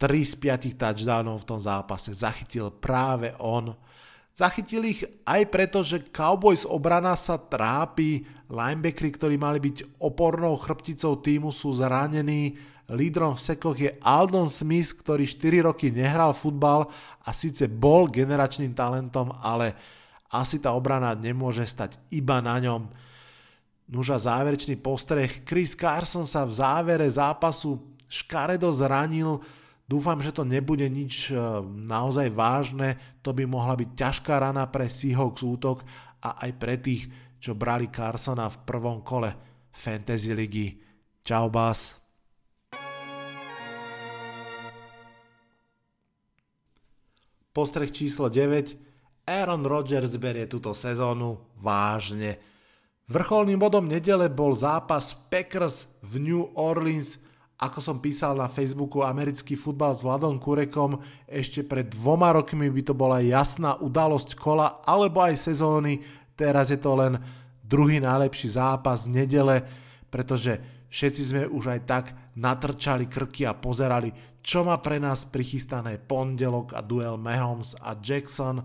3 0.00 0.10
z 0.26 0.34
5 0.74 0.80
touchdownov 0.80 1.44
v 1.44 1.48
tom 1.48 1.60
zápase 1.62 2.18
zachytil 2.18 2.72
práve 2.74 3.30
on. 3.38 3.70
Zachytil 4.30 4.88
ich 4.88 5.02
aj 5.26 5.42
preto, 5.50 5.84
že 5.84 6.06
Cowboys 6.08 6.64
obrana 6.64 7.18
sa 7.18 7.36
trápi, 7.36 8.24
linebackery, 8.48 9.10
ktorí 9.12 9.34
mali 9.36 9.58
byť 9.60 10.00
opornou 10.00 10.56
chrbticou 10.56 11.20
týmu, 11.20 11.50
sú 11.52 11.74
zranení, 11.76 12.56
Lídrom 12.90 13.38
v 13.38 13.44
sekoch 13.54 13.76
je 13.78 13.94
Aldon 14.02 14.50
Smith, 14.50 14.98
ktorý 14.98 15.22
4 15.22 15.70
roky 15.70 15.94
nehral 15.94 16.34
futbal 16.34 16.90
a 17.22 17.30
síce 17.30 17.70
bol 17.70 18.10
generačným 18.10 18.74
talentom, 18.74 19.30
ale 19.30 19.78
asi 20.34 20.58
tá 20.58 20.74
obrana 20.74 21.14
nemôže 21.14 21.62
stať 21.62 21.94
iba 22.10 22.42
na 22.42 22.58
ňom. 22.58 22.90
Nuža 23.90 24.18
záverečný 24.18 24.78
postreh. 24.78 25.46
Chris 25.46 25.78
Carson 25.78 26.26
sa 26.26 26.42
v 26.42 26.54
závere 26.54 27.06
zápasu 27.06 27.78
škaredo 28.10 28.70
zranil. 28.74 29.38
Dúfam, 29.90 30.22
že 30.22 30.30
to 30.30 30.46
nebude 30.46 30.86
nič 30.86 31.34
e, 31.34 31.36
naozaj 31.66 32.30
vážne. 32.30 32.94
To 33.26 33.34
by 33.34 33.42
mohla 33.42 33.74
byť 33.74 33.90
ťažká 33.90 34.38
rana 34.38 34.70
pre 34.70 34.86
Seahawks 34.86 35.42
útok 35.42 35.82
a 36.22 36.46
aj 36.46 36.50
pre 36.62 36.78
tých, 36.78 37.10
čo 37.42 37.58
brali 37.58 37.90
Carsona 37.90 38.46
v 38.46 38.62
prvom 38.62 39.02
kole 39.02 39.34
Fantasy 39.74 40.30
ligy. 40.30 40.78
Čau, 41.26 41.50
Bas. 41.50 41.98
Postreh 47.50 47.90
číslo 47.90 48.30
9. 48.30 49.26
Aaron 49.26 49.66
Rodgers 49.66 50.14
berie 50.22 50.46
túto 50.46 50.70
sezónu 50.70 51.58
vážne. 51.58 52.38
Vrcholným 53.10 53.58
bodom 53.58 53.90
nedele 53.90 54.30
bol 54.30 54.54
zápas 54.54 55.18
Packers 55.26 55.90
v 56.06 56.30
New 56.30 56.42
Orleans. 56.54 57.18
Ako 57.60 57.84
som 57.84 58.00
písal 58.00 58.40
na 58.40 58.48
Facebooku 58.48 59.04
americký 59.04 59.52
futbal 59.52 59.92
s 59.92 60.00
Vladom 60.00 60.40
Kurekom, 60.40 60.96
ešte 61.28 61.60
pred 61.60 61.92
dvoma 61.92 62.32
rokmi 62.32 62.72
by 62.72 62.82
to 62.88 62.96
bola 62.96 63.20
jasná 63.20 63.76
udalosť 63.76 64.32
kola 64.32 64.80
alebo 64.80 65.20
aj 65.20 65.36
sezóny. 65.36 66.00
Teraz 66.32 66.72
je 66.72 66.80
to 66.80 66.96
len 66.96 67.20
druhý 67.60 68.00
najlepší 68.00 68.56
zápas 68.56 69.04
nedele, 69.04 69.60
pretože 70.08 70.56
všetci 70.88 71.22
sme 71.22 71.42
už 71.52 71.76
aj 71.76 71.80
tak 71.84 72.04
natrčali 72.40 73.04
krky 73.04 73.44
a 73.44 73.52
pozerali, 73.52 74.08
čo 74.40 74.64
má 74.64 74.80
pre 74.80 74.96
nás 74.96 75.28
prichystané 75.28 76.00
pondelok 76.00 76.72
a 76.72 76.80
duel 76.80 77.20
Mahomes 77.20 77.76
a 77.76 77.92
Jackson, 78.00 78.64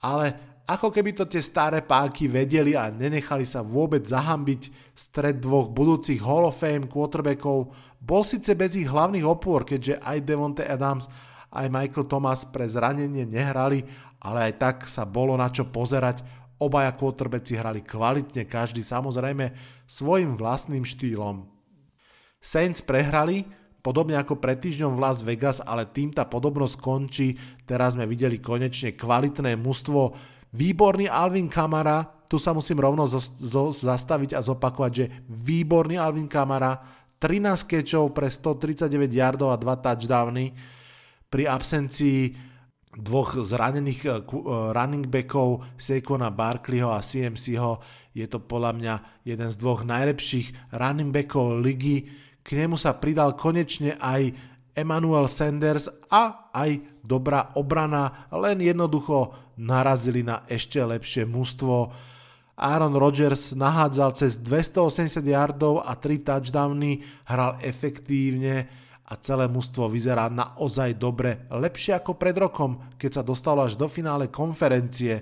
ale 0.00 0.56
ako 0.64 0.88
keby 0.88 1.12
to 1.12 1.28
tie 1.28 1.44
staré 1.44 1.84
páky 1.84 2.24
vedeli 2.24 2.72
a 2.72 2.88
nenechali 2.88 3.44
sa 3.44 3.60
vôbec 3.60 4.00
zahambiť 4.00 4.96
stred 4.96 5.36
dvoch 5.44 5.68
budúcich 5.68 6.24
Hall 6.24 6.48
of 6.48 6.56
Fame 6.56 6.88
quarterbackov, 6.88 7.68
bol 8.04 8.20
síce 8.20 8.52
bez 8.52 8.76
ich 8.76 8.84
hlavných 8.84 9.24
opôr, 9.24 9.64
keďže 9.64 9.96
aj 10.04 10.18
Devonte 10.28 10.64
Adams 10.68 11.08
aj 11.54 11.70
Michael 11.70 12.10
Thomas 12.10 12.44
pre 12.44 12.68
zranenie 12.68 13.24
nehrali, 13.24 13.86
ale 14.20 14.50
aj 14.50 14.52
tak 14.60 14.76
sa 14.84 15.08
bolo 15.08 15.38
na 15.38 15.48
čo 15.48 15.64
pozerať. 15.64 16.20
Obaja 16.60 16.92
quarterbacki 16.92 17.56
hrali 17.56 17.80
kvalitne, 17.80 18.44
každý 18.44 18.82
samozrejme 18.82 19.54
svojim 19.88 20.36
vlastným 20.36 20.84
štýlom. 20.84 21.46
Saints 22.42 22.84
prehrali, 22.84 23.46
Podobne 23.84 24.16
ako 24.16 24.40
pred 24.40 24.56
týždňom 24.56 24.96
v 24.96 25.02
Las 25.04 25.20
Vegas, 25.20 25.60
ale 25.60 25.84
tým 25.84 26.08
tá 26.08 26.24
podobnosť 26.24 26.80
končí. 26.80 27.36
Teraz 27.68 27.92
sme 27.92 28.08
videli 28.08 28.40
konečne 28.40 28.96
kvalitné 28.96 29.60
mužstvo. 29.60 30.16
Výborný 30.56 31.04
Alvin 31.04 31.52
Kamara, 31.52 32.24
tu 32.24 32.40
sa 32.40 32.56
musím 32.56 32.80
rovno 32.80 33.04
zo, 33.04 33.20
zo, 33.20 33.76
zastaviť 33.76 34.32
a 34.32 34.40
zopakovať, 34.40 34.92
že 34.96 35.12
výborný 35.28 36.00
Alvin 36.00 36.24
Kamara, 36.24 36.80
13 37.24 37.64
kečov 37.64 38.12
pre 38.12 38.28
139 38.28 39.08
yardov 39.08 39.48
a 39.48 39.56
2 39.56 39.64
touchdowny. 39.80 40.52
Pri 41.32 41.48
absencii 41.48 42.36
dvoch 43.00 43.40
zranených 43.40 44.00
uh, 44.04 44.12
running 44.76 45.08
backov, 45.08 45.64
Saquona 45.80 46.28
Barkleyho 46.28 46.92
a 46.92 47.00
CMCho, 47.00 47.80
je 48.12 48.28
to 48.28 48.44
podľa 48.44 48.72
mňa 48.76 48.94
jeden 49.24 49.48
z 49.48 49.56
dvoch 49.56 49.88
najlepších 49.88 50.76
running 50.76 51.08
backov 51.08 51.64
ligy 51.64 52.06
k 52.44 52.60
nemu 52.60 52.76
sa 52.76 52.92
pridal 53.00 53.32
konečne 53.40 53.96
aj 53.96 54.36
Emmanuel 54.76 55.32
Sanders 55.32 55.88
a 56.12 56.52
aj 56.52 57.00
dobrá 57.00 57.56
obrana, 57.56 58.28
len 58.28 58.60
jednoducho 58.60 59.32
narazili 59.56 60.20
na 60.20 60.44
ešte 60.44 60.76
lepšie 60.76 61.24
mužstvo. 61.24 61.88
Aaron 62.54 62.94
Rodgers 62.94 63.58
nahádzal 63.58 64.14
cez 64.14 64.38
280 64.38 65.26
yardov 65.26 65.82
a 65.82 65.98
3 65.98 66.22
touchdowny, 66.22 67.02
hral 67.26 67.58
efektívne 67.58 68.70
a 69.04 69.18
celé 69.18 69.50
mužstvo 69.50 69.90
vyzerá 69.90 70.30
naozaj 70.30 70.96
dobre, 70.96 71.44
lepšie 71.50 71.98
ako 71.98 72.14
pred 72.14 72.38
rokom, 72.38 72.94
keď 72.96 73.20
sa 73.20 73.22
dostalo 73.26 73.66
až 73.66 73.74
do 73.74 73.90
finále 73.90 74.30
konferencie. 74.30 75.20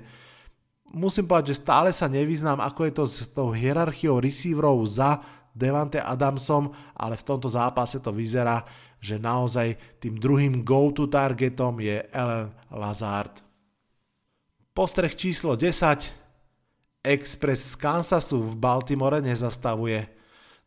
Musím 0.92 1.24
povedať, 1.24 1.56
že 1.56 1.62
stále 1.64 1.90
sa 1.90 2.04
nevyznám, 2.04 2.60
ako 2.60 2.80
je 2.84 2.92
to 2.92 3.04
s 3.08 3.26
tou 3.32 3.48
hierarchiou 3.48 4.20
receiverov 4.20 4.84
za 4.84 5.24
Devante 5.56 6.00
Adamsom, 6.00 6.68
ale 6.94 7.16
v 7.16 7.26
tomto 7.26 7.48
zápase 7.48 7.96
to 8.00 8.12
vyzerá, 8.12 8.60
že 9.00 9.16
naozaj 9.16 9.98
tým 9.98 10.20
druhým 10.20 10.60
go-to 10.60 11.08
targetom 11.08 11.80
je 11.80 11.96
Ellen 12.12 12.52
Lazard. 12.70 13.40
Postreh 14.72 15.12
číslo 15.12 15.56
10. 15.56 16.21
Express 17.02 17.74
z 17.74 17.82
Kansasu 17.82 18.38
v 18.38 18.54
Baltimore 18.54 19.18
nezastavuje. 19.18 20.06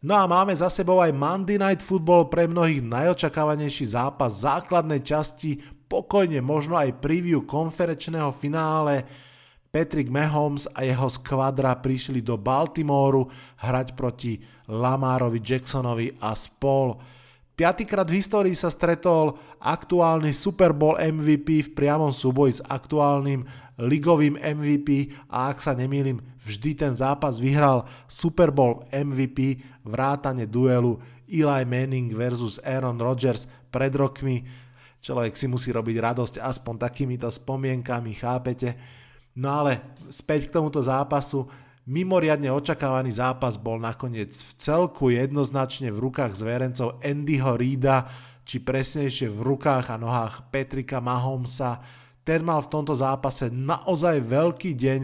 No 0.04 0.20
a 0.20 0.28
máme 0.28 0.52
za 0.52 0.68
sebou 0.68 1.00
aj 1.00 1.16
Monday 1.16 1.56
Night 1.56 1.80
Football 1.82 2.28
pre 2.28 2.46
mnohých 2.46 2.84
najočakávanejší 2.84 3.96
zápas 3.96 4.44
základnej 4.44 5.00
časti, 5.02 5.64
pokojne 5.88 6.44
možno 6.44 6.76
aj 6.76 7.00
preview 7.00 7.42
konferečného 7.48 8.30
finále, 8.36 9.08
Patrick 9.76 10.08
Mahomes 10.08 10.72
a 10.72 10.88
jeho 10.88 11.12
skvadra 11.12 11.76
prišli 11.76 12.24
do 12.24 12.40
Baltimoru 12.40 13.28
hrať 13.60 13.92
proti 13.92 14.40
Lamarovi 14.72 15.44
Jacksonovi 15.44 16.16
a 16.24 16.32
spol. 16.32 16.96
Piatýkrát 17.56 18.04
v 18.04 18.20
histórii 18.20 18.52
sa 18.52 18.68
stretol 18.68 19.40
aktuálny 19.64 20.36
Super 20.36 20.76
Bowl 20.76 21.00
MVP 21.00 21.72
v 21.72 21.74
priamom 21.74 22.12
súboji 22.12 22.60
s 22.60 22.62
aktuálnym 22.68 23.48
ligovým 23.80 24.36
MVP 24.36 25.16
a 25.32 25.56
ak 25.56 25.64
sa 25.64 25.72
nemýlim, 25.72 26.20
vždy 26.44 26.76
ten 26.76 26.92
zápas 26.92 27.40
vyhral 27.40 27.88
Super 28.12 28.52
Bowl 28.52 28.84
MVP 28.92 29.64
vrátane 29.88 30.52
duelu 30.52 31.00
Eli 31.32 31.64
Manning 31.64 32.12
versus 32.12 32.60
Aaron 32.60 33.00
Rodgers 33.00 33.48
pred 33.72 33.96
rokmi. 33.96 34.44
Človek 35.00 35.40
si 35.40 35.48
musí 35.48 35.72
robiť 35.72 35.96
radosť 35.96 36.36
aspoň 36.44 36.76
takýmito 36.76 37.32
spomienkami, 37.32 38.20
chápete? 38.20 38.76
No 39.40 39.64
ale 39.64 39.96
späť 40.12 40.52
k 40.52 40.60
tomuto 40.60 40.84
zápasu. 40.84 41.48
Mimoriadne 41.86 42.50
očakávaný 42.50 43.14
zápas 43.22 43.62
bol 43.62 43.78
nakoniec 43.78 44.34
v 44.34 44.52
celku 44.58 45.14
jednoznačne 45.14 45.94
v 45.94 46.10
rukách 46.10 46.34
zverencov 46.34 46.98
Andyho 47.06 47.54
Reida, 47.54 48.10
či 48.42 48.58
presnejšie 48.58 49.30
v 49.30 49.54
rukách 49.54 49.94
a 49.94 50.02
nohách 50.02 50.50
Petrika 50.50 50.98
Mahomesa. 50.98 51.78
Ten 52.26 52.42
mal 52.42 52.66
v 52.66 52.74
tomto 52.74 52.98
zápase 52.98 53.54
naozaj 53.54 54.18
veľký 54.18 54.74
deň 54.74 55.02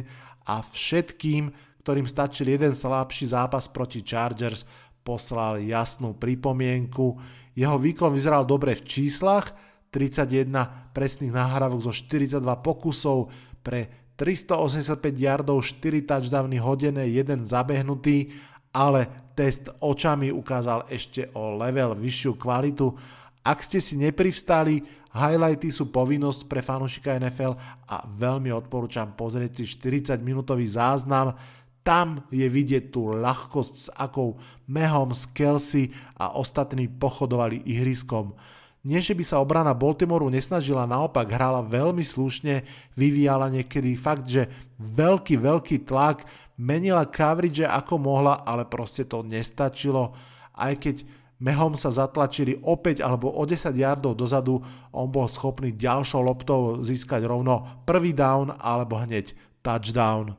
a 0.49 0.65
všetkým, 0.65 1.53
ktorým 1.85 2.09
stačil 2.09 2.49
jeden 2.49 2.73
slabší 2.73 3.29
zápas 3.29 3.69
proti 3.69 4.01
Chargers, 4.01 4.65
poslal 5.05 5.61
jasnú 5.61 6.17
pripomienku. 6.17 7.13
Jeho 7.53 7.77
výkon 7.77 8.09
vyzeral 8.09 8.41
dobre 8.41 8.73
v 8.73 8.81
číslach, 8.81 9.53
31 9.93 10.49
presných 10.97 11.29
nahrávok 11.29 11.85
zo 11.85 11.93
42 11.93 12.41
pokusov 12.41 13.29
pre 13.61 14.00
385 14.21 15.01
yardov, 15.17 15.65
4 15.65 16.05
touchdowny 16.05 16.62
hodené, 16.62 17.10
1 17.10 17.41
zabehnutý, 17.41 18.29
ale 18.69 19.10
test 19.34 19.73
očami 19.81 20.29
ukázal 20.29 20.86
ešte 20.93 21.34
o 21.34 21.57
level 21.57 21.97
vyššiu 21.97 22.38
kvalitu 22.38 22.93
Ak 23.41 23.65
ste 23.65 23.81
si 23.81 23.97
neprivstali, 23.97 24.86
highlighty 25.17 25.73
sú 25.73 25.89
povinnosť 25.89 26.45
pre 26.45 26.62
fanúšika 26.62 27.17
NFL 27.17 27.57
a 27.89 28.05
veľmi 28.05 28.53
odporúčam 28.53 29.10
pozrieť 29.17 29.65
si 29.65 29.65
40 29.65 30.21
minútový 30.21 30.69
záznam. 30.69 31.34
Tam 31.81 32.21
je 32.29 32.45
vidieť 32.45 32.93
tú 32.93 33.17
ľahkosť, 33.17 33.73
s 33.73 33.89
akou 33.97 34.38
Mehom, 34.69 35.17
Kelsey 35.34 35.89
a 36.13 36.38
ostatní 36.38 36.86
pochodovali 36.86 37.65
ihriskom. 37.65 38.38
Nie, 38.81 38.97
že 38.97 39.13
by 39.13 39.21
sa 39.21 39.37
obrana 39.37 39.77
Baltimoru 39.77 40.25
nesnažila, 40.33 40.89
naopak 40.89 41.29
hrala 41.29 41.61
veľmi 41.61 42.01
slušne, 42.01 42.65
vyvíjala 42.97 43.53
niekedy 43.53 43.93
fakt, 43.93 44.25
že 44.25 44.49
veľký, 44.81 45.37
veľký 45.37 45.85
tlak, 45.85 46.25
menila 46.57 47.05
coverage 47.05 47.61
ako 47.61 48.01
mohla, 48.01 48.41
ale 48.41 48.65
proste 48.65 49.05
to 49.05 49.21
nestačilo. 49.21 50.17
Aj 50.57 50.73
keď 50.73 51.05
Mehom 51.41 51.73
sa 51.73 51.89
zatlačili 51.89 52.61
opäť 52.61 53.01
alebo 53.01 53.33
o 53.33 53.41
10 53.41 53.73
yardov 53.73 54.13
dozadu, 54.13 54.61
on 54.93 55.09
bol 55.09 55.25
schopný 55.25 55.73
ďalšou 55.73 56.21
loptou 56.21 56.85
získať 56.85 57.25
rovno 57.25 57.81
prvý 57.81 58.13
down 58.13 58.53
alebo 58.61 59.01
hneď 59.01 59.33
touchdown. 59.65 60.37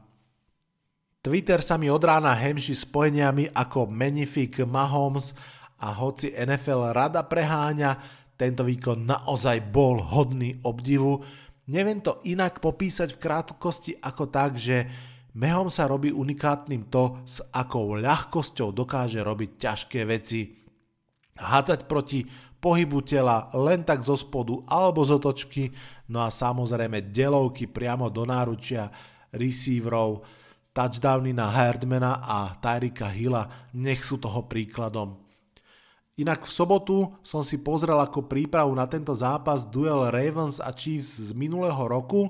Twitter 1.22 1.58
sa 1.58 1.74
mi 1.74 1.90
od 1.90 2.02
rána 2.02 2.34
hemži 2.34 2.74
spojeniami 2.74 3.50
ako 3.50 3.90
Magnific 3.90 4.62
Mahomes 4.62 5.34
a 5.82 5.90
hoci 5.90 6.34
NFL 6.38 6.94
rada 6.94 7.26
preháňa, 7.26 8.21
tento 8.42 8.66
výkon 8.66 9.06
naozaj 9.06 9.70
bol 9.70 10.02
hodný 10.02 10.58
obdivu. 10.66 11.22
Neviem 11.70 12.02
to 12.02 12.18
inak 12.26 12.58
popísať 12.58 13.14
v 13.14 13.22
krátkosti 13.22 13.92
ako 14.02 14.24
tak, 14.26 14.58
že 14.58 14.90
Mehom 15.32 15.70
sa 15.72 15.88
robí 15.88 16.12
unikátnym 16.12 16.92
to, 16.92 17.22
s 17.24 17.40
akou 17.54 17.96
ľahkosťou 17.96 18.74
dokáže 18.74 19.22
robiť 19.22 19.50
ťažké 19.56 20.04
veci 20.04 20.60
hádzať 21.40 21.88
proti 21.88 22.26
pohybu 22.60 23.00
tela 23.00 23.48
len 23.56 23.80
tak 23.82 24.04
zo 24.04 24.14
spodu 24.14 24.60
alebo 24.68 25.00
z 25.02 25.16
otočky, 25.16 25.64
no 26.12 26.20
a 26.20 26.28
samozrejme 26.28 27.08
delovky 27.08 27.66
priamo 27.66 28.12
do 28.12 28.28
náručia 28.28 28.92
receiverov, 29.32 30.20
touchdowny 30.76 31.32
na 31.32 31.48
Herdmana 31.48 32.20
a 32.20 32.52
Tyrika 32.60 33.08
Hilla, 33.08 33.72
nech 33.72 34.04
sú 34.04 34.20
toho 34.20 34.44
príkladom. 34.44 35.21
Inak 36.20 36.44
v 36.44 36.52
sobotu 36.52 36.96
som 37.24 37.40
si 37.40 37.56
pozrel 37.56 37.96
ako 37.96 38.28
prípravu 38.28 38.72
na 38.76 38.84
tento 38.84 39.16
zápas 39.16 39.64
duel 39.64 40.12
Ravens 40.12 40.60
a 40.60 40.68
Chiefs 40.70 41.16
z 41.16 41.30
minulého 41.32 41.80
roku, 41.88 42.28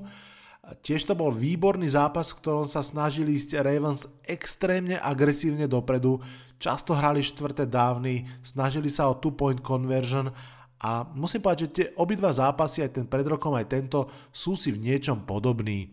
Tiež 0.62 1.10
to 1.10 1.18
bol 1.18 1.34
výborný 1.34 1.90
zápas, 1.90 2.30
v 2.30 2.38
ktorom 2.38 2.70
sa 2.70 2.86
snažili 2.86 3.34
ísť 3.34 3.58
Ravens 3.66 4.06
extrémne 4.22 4.94
agresívne 4.94 5.66
dopredu, 5.66 6.22
často 6.62 6.94
hrali 6.94 7.18
štvrté 7.18 7.66
dávny, 7.66 8.22
snažili 8.46 8.86
sa 8.86 9.10
o 9.10 9.18
two-point 9.18 9.58
conversion 9.58 10.30
a 10.78 11.02
musím 11.18 11.42
povedať, 11.42 11.60
že 11.66 11.74
tie 11.74 11.86
obidva 11.98 12.30
zápasy, 12.30 12.86
aj 12.86 12.94
ten 12.94 13.06
pred 13.10 13.26
rokom, 13.26 13.58
aj 13.58 13.74
tento, 13.74 14.06
sú 14.30 14.54
si 14.54 14.70
v 14.70 14.86
niečom 14.86 15.26
podobní. 15.26 15.90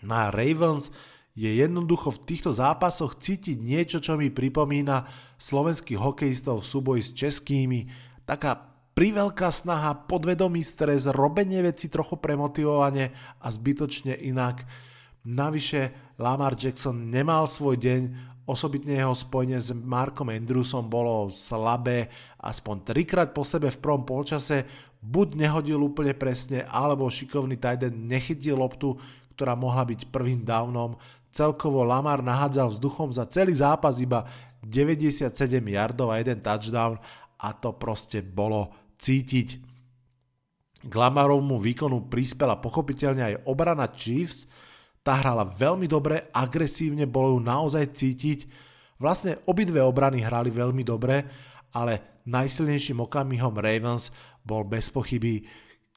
Na 0.00 0.32
Ravens 0.32 0.88
je 1.38 1.62
jednoducho 1.62 2.10
v 2.10 2.22
týchto 2.26 2.50
zápasoch 2.50 3.14
cítiť 3.14 3.62
niečo, 3.62 4.02
čo 4.02 4.18
mi 4.18 4.26
pripomína 4.26 5.06
slovenských 5.38 6.02
hokejistov 6.02 6.66
v 6.66 6.70
súboji 6.74 7.02
s 7.06 7.14
českými. 7.14 7.86
Taká 8.26 8.58
priveľká 8.98 9.46
snaha, 9.54 9.94
podvedomý 9.94 10.66
stres, 10.66 11.06
robenie 11.06 11.62
veci 11.62 11.86
trochu 11.86 12.18
premotivovane 12.18 13.14
a 13.38 13.46
zbytočne 13.54 14.18
inak. 14.18 14.66
Navyše 15.22 16.14
Lamar 16.18 16.58
Jackson 16.58 17.06
nemal 17.06 17.46
svoj 17.46 17.78
deň, 17.78 18.00
osobitne 18.50 18.98
jeho 18.98 19.14
spojenie 19.14 19.62
s 19.62 19.70
Markom 19.70 20.34
Andrewsom 20.34 20.90
bolo 20.90 21.30
slabé, 21.30 22.10
aspoň 22.42 22.90
trikrát 22.90 23.30
po 23.30 23.46
sebe 23.46 23.70
v 23.70 23.78
prvom 23.78 24.02
polčase 24.02 24.66
buď 24.98 25.38
nehodil 25.38 25.78
úplne 25.78 26.18
presne, 26.18 26.66
alebo 26.66 27.06
šikovný 27.06 27.54
Tyden 27.60 28.10
nechytil 28.10 28.58
loptu, 28.58 28.98
ktorá 29.38 29.54
mohla 29.54 29.86
byť 29.86 30.10
prvým 30.10 30.42
downom. 30.42 30.98
Celkovo 31.28 31.84
Lamar 31.84 32.24
nahádzal 32.24 32.76
vzduchom 32.76 33.12
za 33.12 33.28
celý 33.28 33.52
zápas 33.52 34.00
iba 34.00 34.24
97 34.64 35.30
yardov 35.62 36.10
a 36.10 36.18
jeden 36.18 36.40
touchdown 36.40 36.98
a 37.38 37.48
to 37.54 37.76
proste 37.76 38.24
bolo 38.24 38.72
cítiť. 38.98 39.48
K 40.78 40.94
Lamarovmu 40.94 41.58
výkonu 41.58 42.06
prispela 42.06 42.58
pochopiteľne 42.58 43.22
aj 43.22 43.34
obrana 43.50 43.90
Chiefs, 43.90 44.46
tá 45.02 45.18
hrala 45.24 45.46
veľmi 45.46 45.88
dobre, 45.88 46.28
agresívne, 46.34 47.08
bolo 47.08 47.38
ju 47.38 47.40
naozaj 47.40 47.96
cítiť. 47.96 48.38
Vlastne 49.00 49.40
obidve 49.48 49.80
obrany 49.80 50.20
hrali 50.20 50.52
veľmi 50.52 50.82
dobre, 50.84 51.24
ale 51.72 52.20
najsilnejším 52.28 53.08
okamihom 53.08 53.56
Ravens 53.56 54.12
bol 54.44 54.68
bez 54.68 54.92
pochyby 54.92 55.40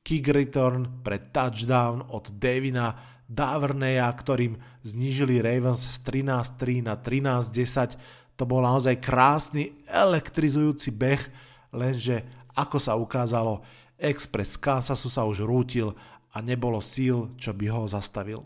kick 0.01 0.31
return 0.33 1.03
pre 1.05 1.29
touchdown 1.29 2.07
od 2.13 2.31
Davina 2.39 3.10
Daverneya, 3.31 4.11
ktorým 4.11 4.59
znížili 4.83 5.39
Ravens 5.39 5.87
z 5.87 6.03
13-3 6.03 6.83
na 6.83 6.99
13-10. 6.99 7.95
To 8.35 8.43
bol 8.43 8.59
naozaj 8.59 8.99
krásny, 8.99 9.71
elektrizujúci 9.87 10.91
beh, 10.91 11.23
lenže 11.71 12.27
ako 12.51 12.75
sa 12.75 12.99
ukázalo, 12.99 13.63
Express 13.95 14.59
Kansasu 14.59 15.07
sa 15.07 15.23
už 15.23 15.47
rútil 15.47 15.95
a 16.35 16.43
nebolo 16.43 16.83
síl, 16.83 17.31
čo 17.39 17.55
by 17.55 17.65
ho 17.71 17.87
zastavil. 17.87 18.43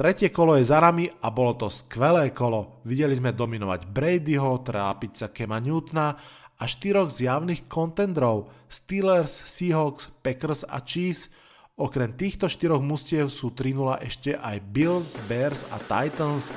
Tretie 0.00 0.32
kolo 0.32 0.56
je 0.56 0.64
za 0.64 0.80
nami 0.80 1.12
a 1.12 1.28
bolo 1.28 1.60
to 1.60 1.68
skvelé 1.68 2.32
kolo. 2.32 2.80
Videli 2.88 3.12
sme 3.12 3.36
dominovať 3.36 3.84
Bradyho, 3.84 4.64
trápiť 4.64 5.12
sa 5.12 5.26
Kema 5.28 5.60
Newtona 5.60 6.16
a 6.60 6.68
štyroch 6.68 7.08
zjavných 7.08 7.64
kontendrov 7.72 8.52
Steelers, 8.68 9.42
Seahawks, 9.48 10.12
Packers 10.20 10.62
a 10.68 10.78
Chiefs. 10.84 11.32
Okrem 11.80 12.12
týchto 12.12 12.46
štyroch 12.46 12.84
mustiev 12.84 13.32
sú 13.32 13.50
3-0 13.50 14.04
ešte 14.04 14.36
aj 14.36 14.60
Bills, 14.68 15.16
Bears 15.24 15.64
a 15.72 15.80
Titans. 15.80 16.52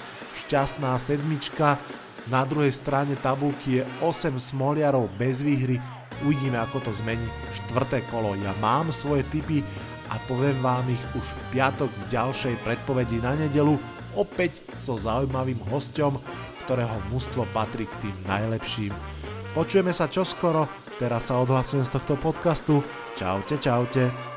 Šťastná 0.45 0.99
sedmička, 0.99 1.79
na 2.27 2.43
druhej 2.43 2.75
strane 2.75 3.15
tabulky 3.23 3.79
je 3.79 3.83
8 4.03 4.35
smoliarov 4.35 5.07
bez 5.15 5.39
výhry. 5.39 5.79
Uvidíme, 6.27 6.59
ako 6.59 6.83
to 6.83 6.91
zmení 6.99 7.25
štvrté 7.63 8.03
kolo. 8.11 8.35
Ja 8.37 8.51
mám 8.59 8.91
svoje 8.91 9.23
tipy 9.31 9.63
a 10.11 10.19
poviem 10.27 10.59
vám 10.59 10.85
ich 10.91 11.03
už 11.15 11.23
v 11.23 11.41
piatok 11.57 11.89
v 11.89 12.03
ďalšej 12.11 12.55
predpovedi 12.67 13.23
na 13.23 13.33
nedelu 13.39 13.79
opäť 14.13 14.61
so 14.77 14.99
zaujímavým 14.99 15.59
hostom, 15.71 16.19
ktorého 16.67 16.95
mužstvo 17.09 17.47
patrí 17.55 17.87
k 17.87 17.95
tým 18.07 18.15
najlepším. 18.27 19.12
Počujeme 19.53 19.93
sa 19.93 20.09
čoskoro, 20.09 20.65
teraz 20.97 21.29
sa 21.29 21.37
odhlasujem 21.37 21.85
z 21.85 21.93
tohto 21.93 22.17
podcastu. 22.17 22.81
Čaute, 23.13 23.61
čaute. 23.61 24.32